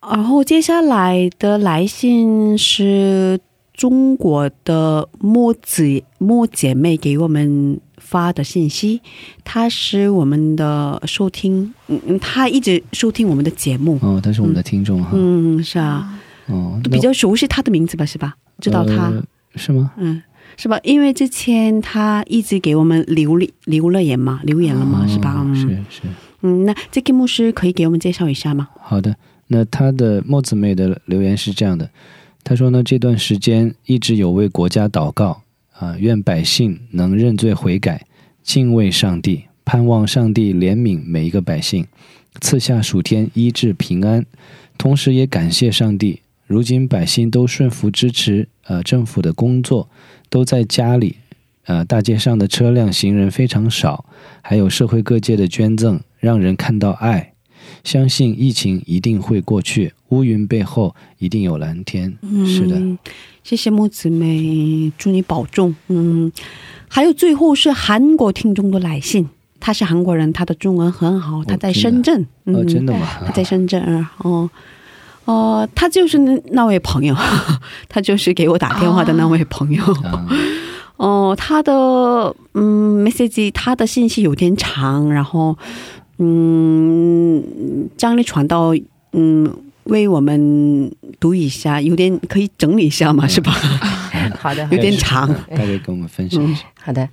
[0.00, 3.38] 然后接下来的来信是
[3.78, 9.00] 中国的莫子莫姐妹给我们发的信息，
[9.44, 15.10] 她是我们的收听，嗯嗯，她一直收听我们的节目，哦，她是我们的听众哈。
[15.12, 18.34] 嗯，是啊，哦，都比较熟悉她的名字吧，是吧？
[18.58, 19.22] 知道她，呃
[19.54, 19.92] 是吗？
[19.96, 20.20] 嗯，
[20.56, 20.80] 是吧？
[20.82, 25.36] 因为之前她一直给我们留了留了言嘛，留言了嘛，哦是吧？
[25.38, 26.02] 嗯，是是。
[26.42, 28.70] 嗯，那这个牧师可以给我们介绍一下吗？
[28.80, 29.14] 好的，
[29.46, 31.88] 那他的莫子妹的留言是这样的，
[32.48, 35.42] 他说呢，这段时间一直有为国家祷告
[35.72, 38.06] 啊，愿百姓能认罪悔改，
[38.42, 41.86] 敬畏上帝，盼望上帝怜悯每一个百姓，
[42.40, 44.24] 赐下暑天医治平安，
[44.78, 49.90] 同时也感谢上帝，如今百姓都顺服支持呃政府的工作，
[50.30, 51.16] 都在家里。
[51.66, 54.06] 呃，大街上的车辆、行人非常少，
[54.40, 57.34] 还有社会各界的捐赠，让人看到爱。
[57.84, 62.16] 相信疫情一定会过去，乌云背后一定有蓝天。
[62.22, 62.98] 嗯是的，嗯，
[63.42, 65.74] 谢谢木子妹，祝你保重。
[65.88, 66.30] 嗯，
[66.88, 69.28] 还有最后是韩国听众的来信，
[69.60, 72.26] 他是韩国人，他的中文很好，他在深圳。
[72.44, 73.06] 哦，真的，吗？
[73.26, 73.82] 他在深圳。
[73.86, 74.50] 嗯哦。
[75.24, 77.14] 哦、他就是那那位朋友，
[77.86, 79.84] 他就是给我打电话的那位朋友。
[80.02, 80.26] 啊，
[80.96, 85.54] 哦，他的嗯，message 他的信息有点长，然后
[86.18, 88.74] 嗯，张力传到
[89.12, 93.52] 嗯，为我们读一下，有点可以整理一下嘛，是吧？
[94.38, 95.28] 好的，有点长。
[95.50, 96.64] 大概跟我们分享一下。
[96.80, 97.08] 好的，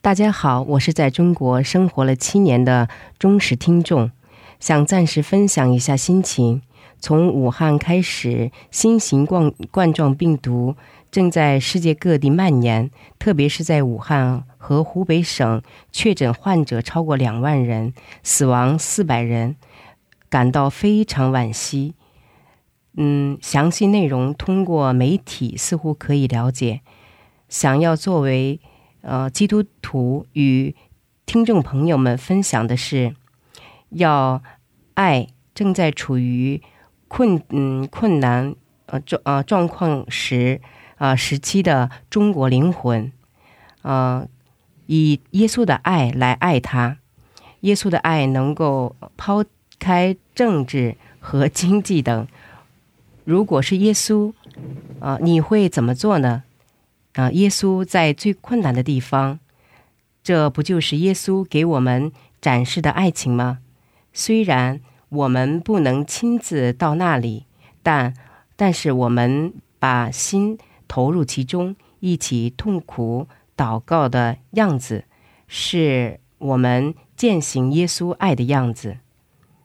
[0.00, 2.88] 大家好，我是在中国生活了七年的
[3.18, 4.10] 忠实听众，
[4.60, 6.62] 想暂时分享一下心情。
[7.00, 10.74] 从武汉开始，新型冠冠状病毒
[11.14, 12.90] 正在世界各地蔓延，
[13.20, 15.62] 特别是在武汉和湖北省，
[15.92, 17.94] 确诊患者超过两万人，
[18.24, 19.54] 死亡四百人，
[20.28, 21.94] 感到非常惋惜。
[22.96, 26.80] 嗯，详细内容通过媒体似乎可以了解。
[27.48, 28.58] 想要作为
[29.02, 30.74] 呃基督徒与
[31.24, 33.14] 听众朋友们分享的是，
[33.90, 34.42] 要
[34.94, 36.60] 爱正在处于。
[37.06, 38.56] 困嗯困难
[38.86, 40.60] 呃状呃状况时
[40.96, 43.12] 啊时期的中国灵魂，
[43.82, 44.28] 呃
[44.86, 46.98] 以耶稣的爱来爱他，
[47.60, 49.44] 耶稣的爱能够抛
[49.78, 52.26] 开政治和经济等。
[53.24, 54.32] 如果是耶稣，
[55.00, 56.42] 啊你会怎么做呢？
[57.14, 59.38] 啊耶稣在最困难的地方，
[60.22, 63.58] 这不就是耶稣给我们展示的爱情吗？
[64.12, 64.80] 虽然。
[65.10, 67.44] 我们不能亲自到那里，
[67.84, 68.14] 但
[68.56, 70.58] 但是我们把心
[70.94, 73.26] 投入其中，一起痛苦
[73.56, 75.02] 祷告的样子，
[75.48, 78.98] 是我们践行耶稣爱的样子。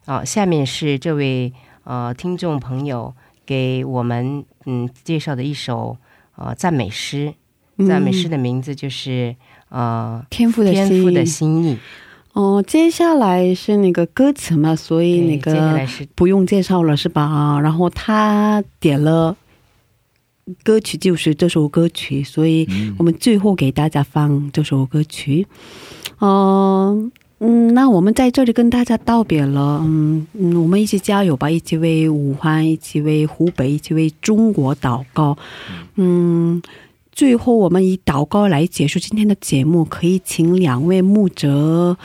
[0.08, 1.54] 好，下面是这位
[1.84, 3.14] 呃听众朋友
[3.46, 5.98] 给我们嗯介绍的一首
[6.36, 7.36] 呃赞美诗，
[7.88, 9.36] 赞美诗的名字就是
[9.70, 11.78] 呃天赋的天赋的心意。
[12.34, 15.80] 哦，接下来是那个歌词嘛，所以那个
[16.16, 17.60] 不用介绍了，是吧？
[17.62, 19.36] 然后他点了
[20.64, 25.48] 歌曲，就是这首歌曲，所以我们最后给大家放这首歌曲。
[26.20, 29.82] 嗯嗯，那我们在这里跟大家道别了。
[29.82, 35.38] 嗯嗯，我们一起加油吧，一起为武汉，一起为湖北，一起为中国祷告。
[35.96, 36.62] 嗯，
[37.14, 41.98] 最后我们以祷告来结束今天的节目，可以请两位牧者。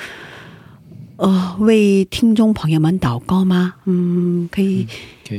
[1.17, 3.75] 呃，为听众朋友们祷告吗？
[3.87, 4.87] 嗯，可以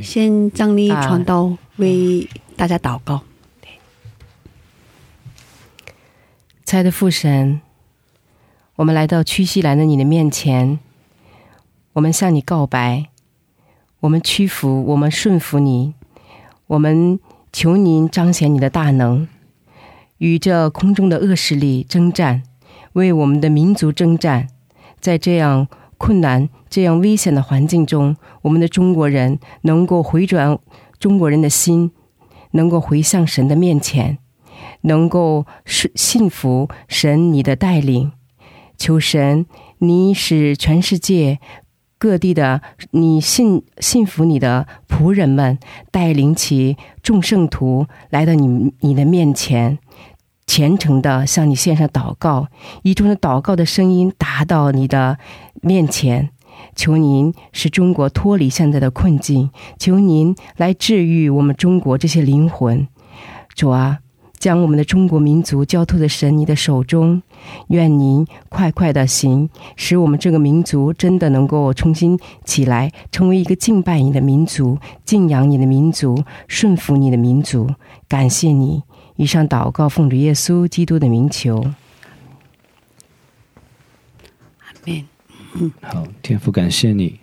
[0.02, 3.20] 先将你传道为大家祷告。
[6.64, 7.60] 亲爱的父神，
[8.76, 10.80] 我们来到屈西兰的你的面前，
[11.92, 13.06] 我们向你告白，
[14.00, 15.94] 我们屈服，我们顺服你，
[16.66, 17.20] 我们
[17.52, 19.28] 求您彰显你的大能，
[20.18, 22.42] 与这空中的恶势力征战，
[22.94, 24.48] 为我们的民族征战。
[24.98, 30.58] 在这样困难、这样危险的环境中，我们的中国人能够回转
[30.98, 31.92] 中国人的心，
[32.56, 34.18] 能够回向神的面前，
[34.82, 38.10] 能够是信服神你的带领。
[38.76, 39.46] 求神，
[39.78, 41.38] 你使全世界
[41.98, 45.58] 各地的你信信服你的仆人们，
[45.90, 49.78] 带领起众圣徒来到你你的面前。
[50.46, 52.46] 虔诚的向你献上祷告，
[52.82, 55.18] 以众的祷告的声音达到你的
[55.60, 56.30] 面前，
[56.74, 62.86] 求您使中国脱离现在的困境，求您来治愈我们中国这些灵魂。
[63.54, 64.00] 主啊，
[64.38, 67.22] 将我们的中国民族交托在神你的手中，
[67.68, 77.70] 愿您快快的行，使我们这个民族真的能够重新起来，成为一个敬拜你的民族、敬仰你的民族、顺服你的民族。
[78.08, 78.82] 感谢你。
[79.16, 81.62] 以上祷告奉主耶稣基督的名求，
[84.58, 85.06] 阿门。
[85.80, 87.18] 好，天父，感谢你，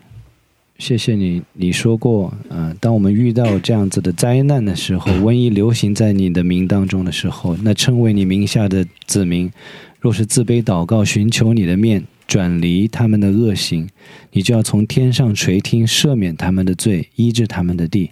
[0.78, 1.42] 谢谢你。
[1.54, 9.52] 你说过，嗯，当我们遇到这样子的灾难的时候，瘟疫流行在你的名当中的时候，那称为你名下的子民，
[10.00, 13.90] 若是自卑祷告，寻求你的面，转离他们的恶行，
[14.32, 18.12] 你就要从天上垂听，赦免他们的罪，医治他们的地。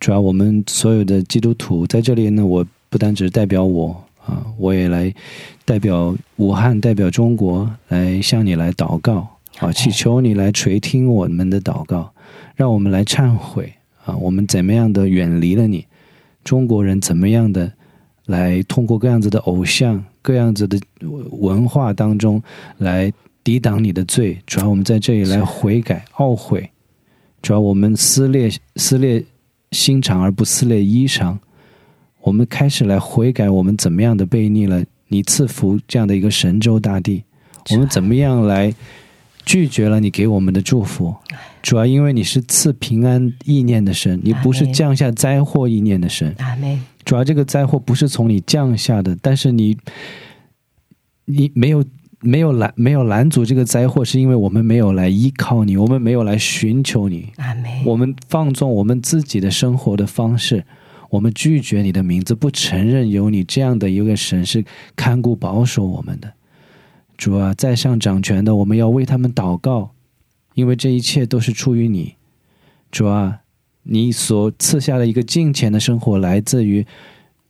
[0.00, 2.66] 主要我们所有的基督徒在这里呢，我。
[2.92, 5.10] 不单只代表我啊，我也来
[5.64, 9.31] 代表武汉，代表中国来向你来祷告
[9.62, 12.12] 啊，祈求你来垂听我们的祷告，
[12.56, 13.72] 让我们来忏悔
[14.04, 15.86] 啊，我们怎么样的远离了你？
[16.42, 17.72] 中国人怎么样的
[18.26, 20.76] 来通过各样子的偶像、各样子的
[21.30, 22.42] 文化当中
[22.78, 23.12] 来
[23.44, 24.36] 抵挡你的罪？
[24.46, 26.68] 主要我们在这里来悔改、懊悔，
[27.40, 29.24] 主要我们撕裂撕裂
[29.70, 31.38] 心肠而不撕裂衣裳。
[32.22, 37.22] 我们开始来悔改，我们怎么样的背逆了你赐福这样的一个神州大地？
[37.70, 38.74] 我们怎么样来
[39.44, 41.14] 拒绝了你给我们的祝福？
[41.62, 46.34] 主要因为你是赐平安意念的神，你不是降下灾祸意念的神。
[47.04, 49.76] 主要这个灾祸不是从你降下的，但是你
[51.24, 51.84] 你没有
[52.20, 57.32] 没有拦没有拦阻这个灾祸，是因为我们没有来依靠你，我们没有来寻求你。
[57.84, 60.64] 我们放纵我们自己的生活的方式。
[61.10, 64.64] 我们拒绝你的名字，不承认有你这样的一个神是
[64.96, 66.32] 看顾保守我们的
[67.22, 69.92] 主啊，在上掌权的，我们要为他们祷告，
[70.54, 72.16] 因为这一切都是出于你。
[72.90, 73.42] 主啊，
[73.84, 76.84] 你所赐下的一个金钱的生活，来自于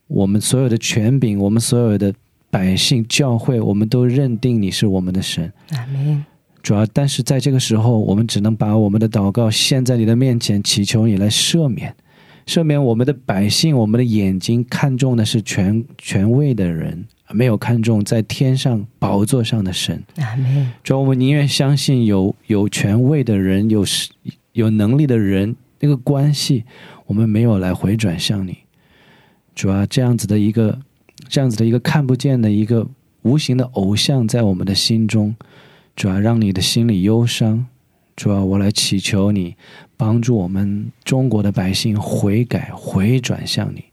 [0.08, 2.12] 我们所有的权柄，我们所有的
[2.50, 5.50] 百姓、教会，我们都认定你是我们的神。
[5.70, 6.22] 阿门。
[6.62, 11.96] 主要，但是在这个时候，我们只能把我们的祷告献在你的面前，祈求你来赦免，
[12.44, 13.74] 赦免我们的百姓。
[13.74, 20.02] 我们的眼睛看重的是权权位的人，没有看重在天上宝座上的神。
[20.82, 23.84] 主要，我们宁愿相信有有权位的人，有
[24.52, 26.64] 有能力的人，那个关系，
[27.06, 28.58] 我们没有来回转向你。
[29.54, 30.80] 主要这样子的一个，
[31.28, 32.86] 这样子的一个看不见的一个
[33.22, 35.34] 无形的偶像，在我们的心中。
[35.94, 37.66] 主要让你的心里忧伤，
[38.16, 39.54] 主要我来祈求你
[39.94, 43.84] 帮助我们中国的百姓悔改回转向你。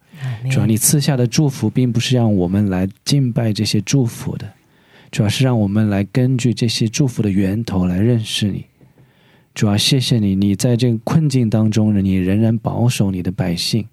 [0.50, 4.48] 主要你赐下的祝福，并不是让我们来敬拜这些祝福的，
[5.12, 8.66] 主要是让我们来根据这些祝福的源头来认识你。
[9.54, 13.88] 主要谢谢你，你在这个困境当中，你仍然保守你的百姓。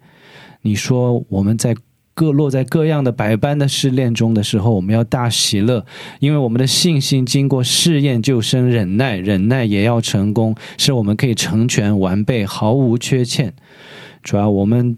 [0.62, 1.74] 你说我们在。
[2.18, 5.84] 各落在各样的百般的试炼中的时候，我们要大喜乐，
[6.18, 13.52] 因为我们的信心经过试验就生忍耐，忍耐也要成功，是我们可以成全完备，毫无缺欠。
[14.22, 14.96] 主要我们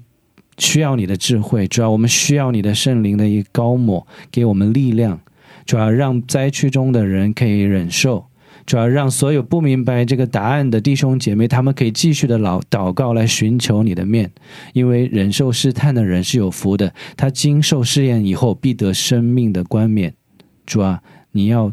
[0.58, 5.18] 需要你的智慧，主要我们需要你的圣灵的一个高抹，给我们力量，
[5.64, 8.26] 主要让灾区中的人可以忍受。
[8.66, 14.30] 主要让所有不明白这个答案的弟兄姐妹，他们可以继续的老祷告来寻求你的面，
[14.74, 20.12] 因为忍受试探的人是有福的，他经受试验以后必得生命的冠冕。
[20.66, 21.02] 主啊，
[21.32, 21.72] 你要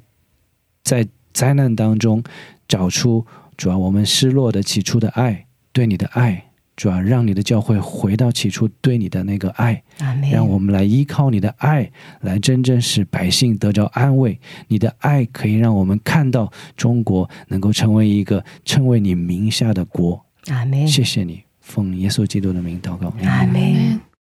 [0.84, 2.24] 在灾难当中
[2.66, 3.26] 找出
[3.58, 6.46] 主啊我们失落的起初的爱，对你的爱。
[6.76, 9.82] 主要让你的教会回到起初对你的那个爱，
[10.32, 11.90] 让我们来依靠你的爱，
[12.22, 14.40] 来真正使百姓得着安慰。
[14.68, 20.26] 你的爱可以让我们看到中国能够成为一个称为你名下的国。
[20.48, 20.88] 阿门。
[20.88, 23.14] 谢谢你，奉耶稣基督的名祷告。
[23.24, 24.15] 阿门。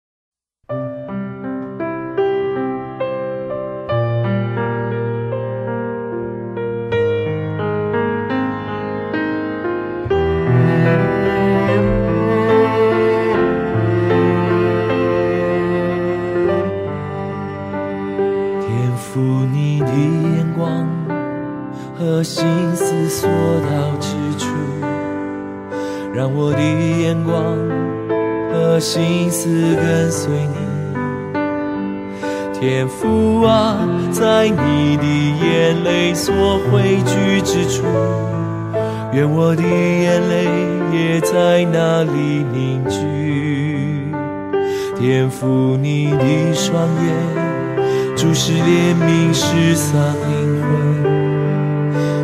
[48.47, 49.97] 是怜悯失丧
[50.29, 50.69] 灵魂，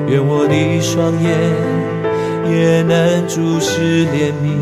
[0.07, 1.33] 愿我的双眼
[2.45, 4.53] 也能注视怜悯。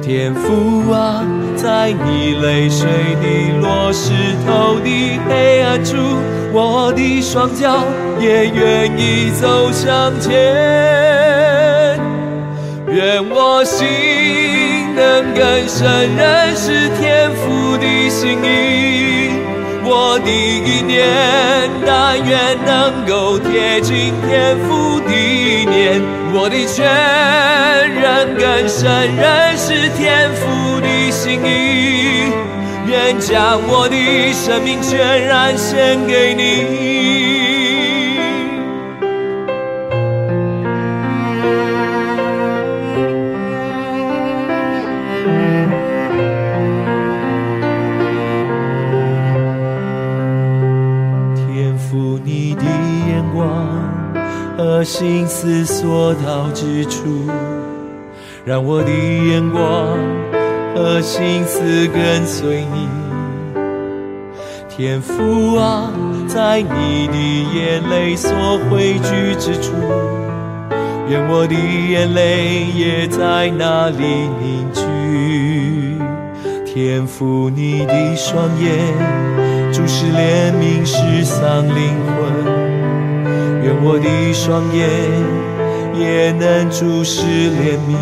[0.00, 1.22] 天父啊，
[1.54, 2.88] 在你泪水
[3.20, 4.14] 滴落石
[4.46, 5.98] 头的黑暗处，
[6.50, 7.84] 我的双脚
[8.18, 10.32] 也愿意走向前。
[12.86, 13.86] 愿我心
[14.96, 19.28] 能更深认识天父的心意，
[19.90, 21.08] 我的意念
[21.86, 26.02] 但愿能够贴近天父的念，
[26.34, 26.84] 我的全
[27.90, 29.56] 人更深认。
[29.56, 32.32] 识天父的心意，
[32.86, 37.37] 愿将我的生命全然献给你。
[53.38, 53.68] 光
[54.56, 57.30] 和心思所到之处。
[58.44, 59.98] 让我的眼光
[60.74, 62.88] 和心思跟随你，
[64.68, 65.92] 天父啊，
[66.26, 67.14] 在你的
[67.54, 68.30] 眼泪所
[68.70, 69.74] 汇聚之处，
[71.10, 74.02] 愿我的眼泪也在那里
[74.40, 74.82] 凝聚。
[76.64, 78.68] 天父，你的双眼
[79.72, 82.22] 注视怜悯失丧灵魂，
[83.68, 84.88] 愿我的双眼。
[85.94, 87.96] 也能注视怜悯，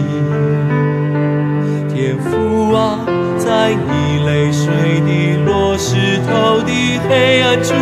[1.88, 3.00] 天父啊，
[3.38, 4.66] 在你泪水
[5.06, 6.70] 滴落石头的
[7.08, 7.72] 黑暗处，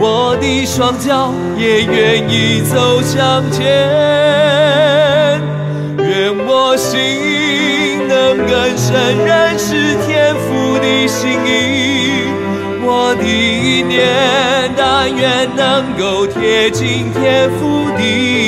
[0.00, 3.62] 我的双脚也愿意走向前。
[5.98, 11.91] 愿我心能更深认识天父的心意，
[12.94, 18.02] 我的意念但愿能够贴近天父的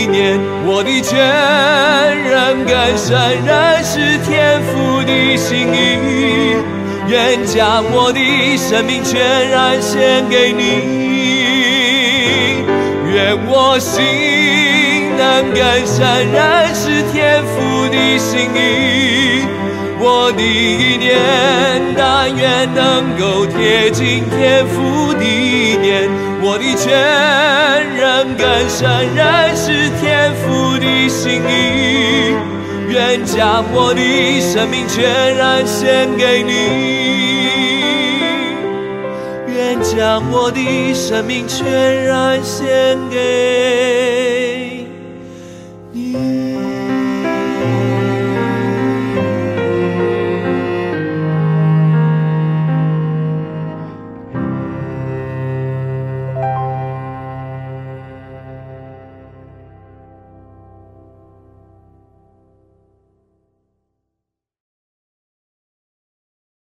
[0.06, 0.38] 念。
[0.66, 3.08] 我的全人更更深
[3.46, 6.56] 认识天父的心意，
[7.08, 8.20] 愿将我的
[8.58, 10.60] 生命全然献给你。
[13.14, 13.96] 愿我心
[15.16, 19.46] 能更深认识天父的心意，
[20.00, 21.16] 我的意念
[21.96, 26.10] 但愿能够贴近天父的念，
[26.42, 26.92] 我的全
[27.96, 28.84] 人更深
[29.14, 32.34] 认识天父的心意，
[32.92, 34.00] 愿将我的
[34.42, 36.50] 生命全然献给你。
[39.54, 44.33] 愿将我的生命全然献给。